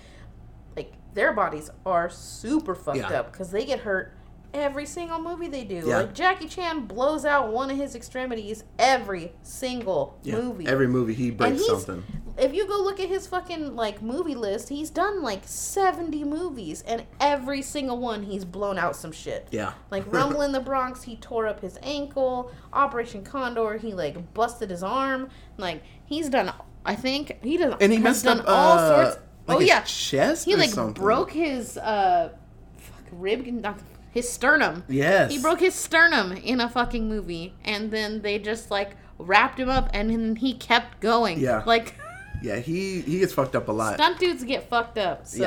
like 0.76 0.94
their 1.14 1.34
bodies 1.34 1.70
are 1.86 2.10
super 2.10 2.76
fucked 2.76 2.98
Yeah. 2.98 3.20
up 3.20 3.32
because 3.32 3.52
they 3.52 3.66
get 3.66 3.80
hurt 3.82 4.14
every 4.56 4.86
single 4.86 5.20
movie 5.20 5.48
they 5.48 5.64
do. 5.64 5.84
Yeah. 5.86 5.98
Like 5.98 6.14
Jackie 6.14 6.48
Chan 6.48 6.86
blows 6.86 7.26
out 7.26 7.52
one 7.52 7.70
of 7.70 7.78
his 7.78 7.94
extremities 7.94 8.64
every 8.80 9.34
single 9.44 10.18
yeah, 10.24 10.36
movie. 10.36 10.66
every 10.66 10.88
movie 10.88 11.14
he 11.14 11.30
breaks 11.32 11.66
something. 11.66 12.04
If 12.38 12.54
you 12.54 12.68
go 12.68 12.82
look 12.82 13.00
at 13.00 13.08
his 13.08 13.28
fucking 13.28 13.76
like 13.76 14.02
movie 14.02 14.36
list, 14.36 14.70
he's 14.70 14.90
done 14.90 15.22
like 15.22 15.42
70 15.46 16.24
movies 16.24 16.84
and 16.88 17.04
every 17.20 17.62
single 17.62 17.98
one 17.98 18.24
he's 18.24 18.44
blown 18.44 18.78
out 18.78 18.96
some 18.96 19.12
shit. 19.12 19.48
Yeah. 19.52 19.74
Like 19.92 20.04
Rumble 20.12 20.42
in 20.42 20.52
the 20.52 20.60
Bronx, 20.60 21.04
he 21.04 21.18
tore 21.18 21.48
up 21.48 21.62
his 21.62 21.78
ankle. 21.84 22.52
Operation 22.74 23.24
Condor, 23.24 23.78
he 23.78 23.94
like 23.94 24.34
busted 24.34 24.70
his 24.70 24.84
arm. 24.84 25.30
Like 25.58 25.84
he's 26.06 26.30
done 26.30 26.52
I 26.86 26.96
think 26.96 27.40
he 27.44 27.58
does 27.58 27.76
And 27.82 27.92
he 27.92 27.98
messed 27.98 28.26
done 28.26 28.42
up 28.42 28.46
all 28.48 28.78
uh, 28.78 29.04
sorts 29.06 29.26
like 29.48 29.58
Oh 29.58 29.60
yeah. 29.60 29.82
chest 29.82 30.46
He 30.46 30.56
like 30.56 30.70
something. 30.70 30.94
broke 31.02 31.32
his 31.32 31.78
uh 31.78 32.30
fuck, 32.78 33.04
rib 33.12 33.46
not 33.48 33.80
his 34.12 34.30
sternum. 34.30 34.84
Yes. 34.88 35.32
He 35.32 35.40
broke 35.40 35.60
his 35.60 35.74
sternum 35.76 36.32
in 36.34 36.60
a 36.62 36.70
fucking 36.70 37.08
movie, 37.10 37.54
and 37.64 37.92
then 37.92 38.22
they 38.22 38.40
just 38.40 38.72
like 38.72 38.92
wrapped 39.18 39.60
him 39.60 39.70
up, 39.70 39.90
and 39.94 40.10
then 40.10 40.36
he 40.38 40.54
kept 40.54 41.00
going. 41.02 41.40
Yeah. 41.40 41.64
like 41.66 41.96
Yeah, 42.42 42.58
he 42.58 43.02
he 43.02 43.20
gets 43.20 43.34
fucked 43.34 43.56
up 43.56 43.68
a 43.70 43.72
lot. 43.72 43.96
stunt 43.96 44.20
dudes 44.20 44.44
get 44.44 44.70
fucked 44.70 44.98
up, 44.98 45.26
so 45.26 45.42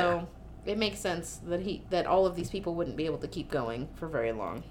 Yeah. 0.65 0.71
it 0.71 0.77
makes 0.77 0.99
sense 0.99 1.39
that 1.47 1.61
he 1.61 1.83
that 1.89 2.05
all 2.07 2.25
of 2.25 2.35
these 2.35 2.49
people 2.49 2.75
wouldn't 2.75 2.97
be 2.97 3.05
able 3.05 3.19
to 3.19 3.27
keep 3.27 3.49
going 3.51 3.87
for 3.95 4.07
very 4.07 4.31
long. 4.31 4.63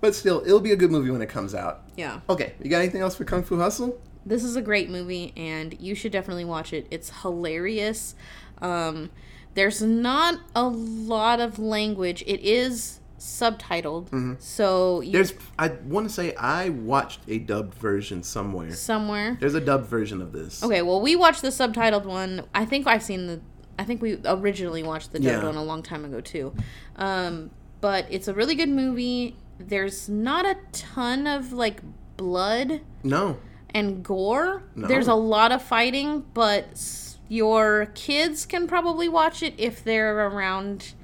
But 0.00 0.14
still, 0.14 0.42
it'll 0.46 0.60
be 0.60 0.72
a 0.72 0.76
good 0.76 0.90
movie 0.90 1.10
when 1.10 1.20
it 1.22 1.28
comes 1.28 1.54
out. 1.54 1.82
Yeah, 1.96 2.20
Okay, 2.28 2.54
you 2.62 2.70
got 2.70 2.78
anything 2.78 3.02
else 3.02 3.14
for 3.16 3.24
Kung 3.24 3.42
Fu 3.42 3.58
Hustle? 3.58 4.00
This 4.26 4.44
is 4.44 4.56
a 4.56 4.62
great 4.62 4.90
movie, 4.90 5.32
and 5.36 5.78
you 5.80 5.94
should 5.94 6.12
definitely 6.12 6.44
watch 6.44 6.72
it. 6.72 6.86
It's 6.90 7.10
hilarious. 7.22 8.14
Um, 8.60 9.10
there's 9.54 9.80
not 9.82 10.40
a 10.54 10.64
lot 10.64 11.40
of 11.40 11.58
language. 11.58 12.22
It 12.26 12.40
is 12.40 13.00
subtitled, 13.18 14.40
so 14.40 15.00
you, 15.02 15.12
There's, 15.12 15.34
I 15.58 15.68
want 15.84 16.08
to 16.08 16.12
say 16.14 16.34
I 16.36 16.70
watched 16.70 17.20
a 17.28 17.38
dubbed 17.38 17.74
version 17.74 18.22
somewhere. 18.22 18.72
somewhere. 18.72 19.36
There's 19.40 19.54
a 19.54 19.60
dubbed 19.60 19.86
version 19.86 20.22
of 20.22 20.32
this. 20.32 20.62
Okay, 20.62 20.82
well, 20.82 21.00
we 21.00 21.16
watched 21.16 21.42
the 21.42 21.48
subtitled 21.48 22.04
one. 22.04 22.42
I 22.54 22.64
think 22.64 22.86
I've 22.86 23.02
seen 23.02 23.26
the. 23.26 23.40
I 23.78 23.84
think 23.84 24.02
we 24.02 24.18
originally 24.26 24.82
watched 24.82 25.12
the 25.12 25.18
dubbed 25.18 25.42
Yeah. 25.42 25.44
one 25.44 25.56
a 25.56 25.62
long 25.64 25.82
time 25.82 26.04
ago 26.04 26.20
too. 26.20 26.54
Um, 26.96 27.50
but 27.80 28.06
it's 28.10 28.28
a 28.28 28.34
really 28.34 28.54
good 28.54 28.68
movie. 28.68 29.36
There's 29.58 30.08
not 30.08 30.44
a 30.46 30.56
ton 30.72 31.26
of 31.26 31.52
like 31.52 31.80
blood 32.16 32.80
No. 33.02 33.38
And 33.74 34.02
gore. 34.04 34.62
No. 34.74 34.86
There's 34.88 35.08
a 35.08 35.14
lot 35.14 35.52
of 35.52 35.62
fighting, 35.62 36.24
but 36.34 37.16
your 37.28 37.86
kids 37.94 38.46
can 38.46 38.66
probably 38.66 39.08
watch 39.08 39.42
it 39.42 39.54
if 39.58 39.82
they're 39.84 40.26
around. 40.28 40.94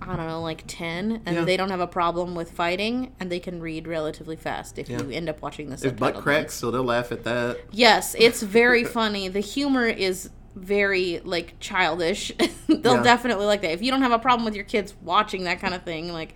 I 0.00 0.16
don't 0.16 0.26
know, 0.26 0.42
like 0.42 0.64
10, 0.66 1.22
and 1.26 1.36
Yeah. 1.36 1.44
they 1.44 1.56
don't 1.56 1.70
have 1.70 1.78
a 1.80 1.86
problem 1.86 2.34
with 2.34 2.50
fighting, 2.50 3.12
and 3.20 3.30
they 3.30 3.38
can 3.38 3.60
read 3.60 3.86
relatively 3.86 4.34
fast 4.34 4.76
if 4.76 4.88
Yeah. 4.88 5.00
you 5.00 5.10
end 5.10 5.28
up 5.28 5.40
watching 5.40 5.70
this. 5.70 5.82
Subtitled 5.82 5.98
butt 5.98 6.14
cracks, 6.16 6.54
so 6.54 6.72
they'll 6.72 6.82
laugh 6.82 7.12
at 7.12 7.22
that. 7.22 7.58
Yes, 7.70 8.16
it's 8.18 8.42
very 8.42 8.82
funny. 8.98 9.28
The 9.28 9.38
humor 9.38 9.86
is 9.86 10.30
very 10.56 11.20
like 11.24 11.54
childish. 11.60 12.32
They'll 12.66 12.96
Yeah. 12.96 13.02
definitely 13.02 13.46
like 13.46 13.62
that. 13.62 13.70
If 13.70 13.80
you 13.82 13.90
don't 13.92 14.02
have 14.02 14.12
a 14.12 14.18
problem 14.18 14.44
with 14.44 14.54
your 14.56 14.64
kids 14.64 14.92
watching 15.02 15.44
that 15.44 15.60
kind 15.60 15.72
of 15.72 15.82
thing, 15.84 16.12
like 16.12 16.34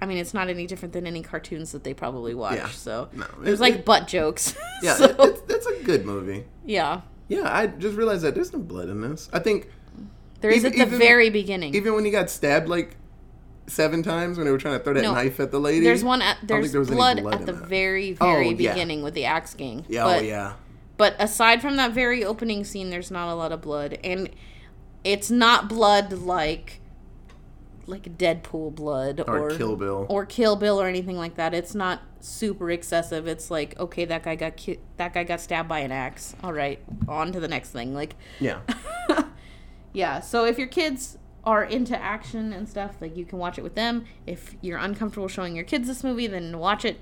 I 0.00 0.06
mean, 0.06 0.18
it's 0.18 0.32
not 0.34 0.48
any 0.48 0.66
different 0.66 0.92
than 0.94 1.06
any 1.06 1.22
cartoons 1.22 1.72
that 1.72 1.82
they 1.84 1.92
probably 1.94 2.34
watch. 2.34 2.56
Yeah. 2.56 2.68
So 2.68 3.08
No, 3.12 3.26
it- 3.44 3.58
like 3.60 3.74
it- 3.76 3.84
butt 3.84 4.06
jokes. 4.08 4.54
Yeah, 4.82 4.94
So, 4.94 5.04
it, 5.06 5.16
it's, 5.18 5.42
it's 5.52 5.66
a 5.66 5.82
good 5.84 6.04
movie. 6.06 6.44
yeah. 6.64 7.00
Yeah, 7.28 7.42
I 7.54 7.66
just 7.66 7.96
realized 7.96 8.22
that 8.22 8.34
there's 8.34 8.52
no 8.52 8.58
blood 8.60 8.88
in 8.88 9.00
this. 9.02 9.28
I 9.32 9.38
think 9.40 9.68
There 10.40 10.50
is 10.50 10.64
Even- 10.64 10.72
at 10.72 10.78
the 10.78 10.86
even- 10.94 10.98
very 10.98 11.30
beginning. 11.30 11.74
even 11.74 11.94
when 11.94 12.04
he 12.04 12.10
got 12.10 12.30
stabbed 12.30 12.68
like 12.68 12.96
seven 13.66 14.02
times 14.02 14.38
when 14.38 14.46
they 14.46 14.50
were 14.50 14.56
trying 14.56 14.78
to 14.78 14.82
throw 14.84 14.94
that 14.94 15.02
No. 15.02 15.12
knife 15.12 15.40
at 15.40 15.50
the 15.50 15.60
lady. 15.60 15.80
there's 15.84 16.02
one 16.04 16.22
at 16.22 16.38
there's 16.42 16.70
there 16.72 16.80
was 16.80 16.88
blood, 16.88 17.20
blood 17.20 17.34
at 17.34 17.46
the 17.46 17.52
that. 17.52 17.66
very 17.68 18.16
Oh, 18.20 18.24
very 18.24 18.48
yeah. 18.50 18.72
beginning 18.72 19.02
with 19.02 19.12
the 19.14 19.26
axe 19.26 19.52
gang. 19.52 19.84
Yeah, 19.88 20.04
oh, 20.04 20.08
but, 20.08 20.22
oh 20.22 20.26
yeah. 20.26 20.52
But 20.96 21.16
aside 21.18 21.60
from 21.60 21.76
that 21.76 21.92
very 21.92 22.24
opening 22.24 22.64
scene, 22.64 22.88
there's 22.90 23.10
not 23.10 23.30
a 23.30 23.34
lot 23.34 23.52
of 23.52 23.60
blood, 23.60 23.98
and 24.02 24.30
it's 25.04 25.30
not 25.30 25.68
blood 25.68 26.12
like 26.14 26.80
like 27.88 28.16
Deadpool 28.18 28.74
blood 28.74 29.22
Or, 29.26 29.50
or, 29.50 29.50
Kill 29.56 29.76
Bill. 29.76 30.06
or 30.08 30.24
Kill 30.26 30.56
Bill 30.56 30.80
or 30.80 30.86
anything 30.86 31.16
like 31.16 31.34
that. 31.36 31.54
It's 31.54 31.74
not 31.74 32.02
super 32.20 32.70
excessive. 32.70 33.26
It's 33.26 33.50
like 33.50 33.78
okay, 33.80 34.04
that 34.04 34.22
guy 34.22 34.36
got 34.36 34.56
ki- 34.56 34.80
that 34.96 35.14
guy 35.14 35.24
got 35.24 35.40
stabbed 35.40 35.68
by 35.68 35.80
an 35.80 35.90
axe. 35.92 36.34
All 36.42 36.52
right, 36.52 36.80
on 37.08 37.32
to 37.32 37.40
the 37.40 37.48
next 37.48 37.70
thing. 37.70 37.94
Like 37.94 38.14
yeah. 38.40 38.60
yeah. 39.92 40.20
So 40.20 40.44
if 40.44 40.58
your 40.58 40.68
kids 40.68 41.18
are 41.44 41.64
into 41.64 41.96
action 42.00 42.52
and 42.52 42.68
stuff, 42.68 42.96
like 43.00 43.16
you 43.16 43.24
can 43.24 43.38
watch 43.38 43.58
it 43.58 43.62
with 43.62 43.74
them. 43.74 44.04
If 44.26 44.54
you're 44.60 44.78
uncomfortable 44.78 45.28
showing 45.28 45.54
your 45.56 45.64
kids 45.64 45.88
this 45.88 46.04
movie, 46.04 46.26
then 46.26 46.58
watch 46.58 46.84
it 46.84 47.00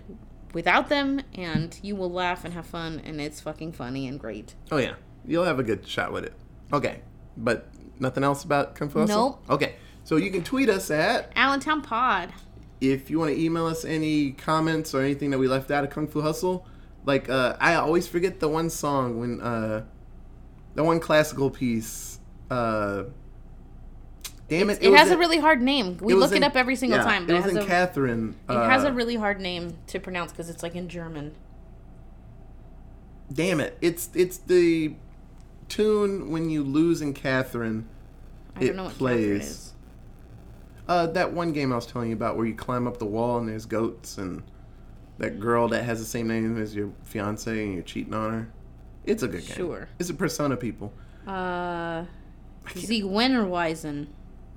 without 0.52 0.88
them, 0.88 1.20
and 1.34 1.78
you 1.82 1.96
will 1.96 2.10
laugh 2.10 2.44
and 2.44 2.54
have 2.54 2.66
fun, 2.66 3.00
and 3.04 3.20
it's 3.20 3.40
fucking 3.40 3.72
funny 3.72 4.06
and 4.06 4.18
great. 4.20 4.54
Oh 4.70 4.76
yeah. 4.78 4.94
You'll 5.26 5.44
have 5.44 5.58
a 5.58 5.64
good 5.64 5.86
shot 5.86 6.12
with 6.12 6.24
it. 6.24 6.34
Okay. 6.72 7.00
But 7.36 7.68
nothing 7.98 8.22
else 8.22 8.44
about 8.44 8.76
Kung 8.76 8.88
Fu 8.88 9.00
Hustle? 9.00 9.40
Nope. 9.48 9.50
Okay. 9.50 9.74
So 10.06 10.14
you 10.14 10.30
can 10.30 10.44
tweet 10.44 10.68
us 10.68 10.88
at 10.92 11.32
Allentown 11.34 11.82
Pod. 11.82 12.32
if 12.80 13.10
you 13.10 13.18
want 13.18 13.34
to 13.34 13.42
email 13.42 13.66
us 13.66 13.84
any 13.84 14.30
comments 14.30 14.94
or 14.94 15.02
anything 15.02 15.32
that 15.32 15.38
we 15.38 15.48
left 15.48 15.72
out 15.72 15.82
of 15.82 15.90
Kung 15.90 16.06
Fu 16.06 16.20
Hustle. 16.20 16.64
Like 17.04 17.28
uh, 17.28 17.56
I 17.58 17.74
always 17.74 18.06
forget 18.06 18.38
the 18.38 18.46
one 18.46 18.70
song 18.70 19.18
when 19.18 19.40
uh, 19.40 19.84
the 20.76 20.84
one 20.84 21.00
classical 21.00 21.50
piece. 21.50 22.20
Uh, 22.48 23.04
damn 24.48 24.70
it! 24.70 24.80
It, 24.80 24.90
was 24.90 25.00
has 25.00 25.10
a 25.10 25.14
in- 25.14 25.18
really 25.18 25.38
hard 25.38 25.60
name. 25.60 25.96
We 26.00 26.12
it 26.12 26.16
look 26.18 26.30
it 26.30 26.44
up 26.44 26.54
every 26.54 26.76
single 26.76 26.98
yeah, 27.00 27.04
time, 27.04 27.26
but 27.26 27.34
it 27.34 27.38
it, 27.38 27.42
has 27.42 27.50
in 27.50 27.58
a 27.58 27.66
Catherine. 27.66 28.36
it 28.48 28.52
has 28.52 28.84
uh, 28.84 28.90
a 28.90 28.92
really 28.92 29.16
hard 29.16 29.40
name 29.40 29.76
to 29.88 29.98
pronounce 29.98 30.30
because 30.30 30.48
it's 30.48 30.62
like 30.62 30.76
in 30.76 30.88
German. 30.88 31.34
damn 33.32 33.58
it! 33.58 33.76
It's 33.80 34.08
it's 34.14 34.38
the 34.38 34.94
tune 35.68 36.30
when 36.30 36.48
you 36.48 36.62
lose 36.62 37.02
in 37.02 37.12
Catherine. 37.12 37.88
I 38.54 38.60
It 38.60 38.66
don't 38.68 38.76
know 38.76 38.84
what 38.84 38.98
plays. 38.98 39.72
Uh, 40.88 41.06
that 41.08 41.32
one 41.32 41.52
game 41.52 41.72
I 41.72 41.76
was 41.76 41.86
telling 41.86 42.08
you 42.10 42.14
about 42.14 42.36
where 42.36 42.46
you 42.46 42.54
climb 42.54 42.86
up 42.86 42.98
the 42.98 43.06
wall 43.06 43.38
and 43.38 43.48
there's 43.48 43.66
goats 43.66 44.18
and 44.18 44.42
that 45.18 45.40
girl 45.40 45.68
that 45.68 45.84
has 45.84 45.98
the 45.98 46.04
same 46.04 46.28
name 46.28 46.60
as 46.60 46.74
your 46.74 46.92
fiance 47.02 47.50
and 47.64 47.74
you're 47.74 47.82
cheating 47.82 48.14
on 48.14 48.32
her. 48.32 48.48
It's 49.04 49.22
a 49.22 49.28
good 49.28 49.46
game. 49.46 49.56
Sure. 49.56 49.88
It's 49.98 50.10
a 50.10 50.14
Persona 50.14 50.56
people. 50.56 50.92
Uh, 51.26 52.04
Zigeunerweisen. 52.66 54.08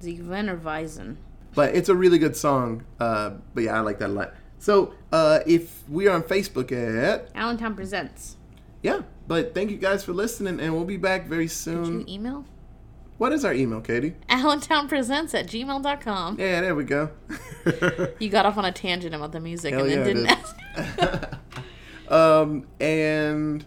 Zigeunerweisen. 0.02 1.18
But 1.56 1.76
it's 1.76 1.90
a 1.90 1.96
really 1.96 2.20
good 2.20 2.36
song. 2.36 2.84
Uh, 3.00 3.32
but 3.54 3.64
yeah, 3.64 3.78
I 3.78 3.80
like 3.82 4.00
that 4.00 4.10
a 4.10 4.14
lot. 4.14 4.34
So 4.60 4.94
uh, 5.12 5.40
if 5.46 5.88
we're 5.88 6.12
on 6.12 6.24
Facebook 6.24 6.72
at 6.72 7.30
Allentown 7.34 7.76
Presents. 7.76 8.36
yeah, 8.84 9.02
but 9.28 9.54
thank 9.54 9.72
you 9.72 9.78
guys 9.78 10.04
for 10.04 10.12
listening 10.14 10.60
and 10.60 10.74
we'll 10.76 10.86
be 10.86 10.98
back 10.98 11.28
very 11.28 11.48
soon. 11.48 12.00
Did 12.00 12.10
you 12.10 12.16
email? 12.16 12.46
What 13.20 13.34
is 13.34 13.44
our 13.44 13.54
email, 13.54 13.82
Katie? 13.82 14.16
AllentownPresents 14.30 15.34
at 15.34 15.46
gmail.com. 15.46 16.40
Yeah, 16.40 16.62
there 16.62 16.74
we 16.74 16.86
go. 16.86 17.12
You 18.20 18.30
got 18.30 18.46
off 18.46 18.58
on 18.58 18.66
a 18.66 18.72
tangent 18.72 19.14
about 19.14 19.32
the 19.34 19.40
music 19.40 19.74
Hell 19.74 19.84
and 19.84 19.92
then 19.92 20.00
yeah, 20.00 20.06
didn't 20.06 20.28
ask. 21.08 22.12
um, 22.12 22.66
and 22.80 23.66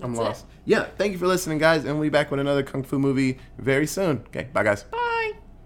I'm 0.00 0.12
That's 0.12 0.20
it. 0.20 0.22
lost. 0.22 0.46
Yeah, 0.64 0.86
thank 0.96 1.12
you 1.12 1.18
for 1.18 1.26
listening, 1.26 1.58
guys, 1.58 1.84
and 1.84 1.94
we'll 1.94 2.04
be 2.04 2.10
back 2.10 2.30
with 2.30 2.38
another 2.38 2.62
kung 2.62 2.84
fu 2.84 2.98
movie 2.98 3.38
very 3.58 3.86
soon. 3.86 4.18
Okay, 4.28 4.48
bye, 4.52 4.62
guys. 4.62 4.84
Bye. 4.84 5.08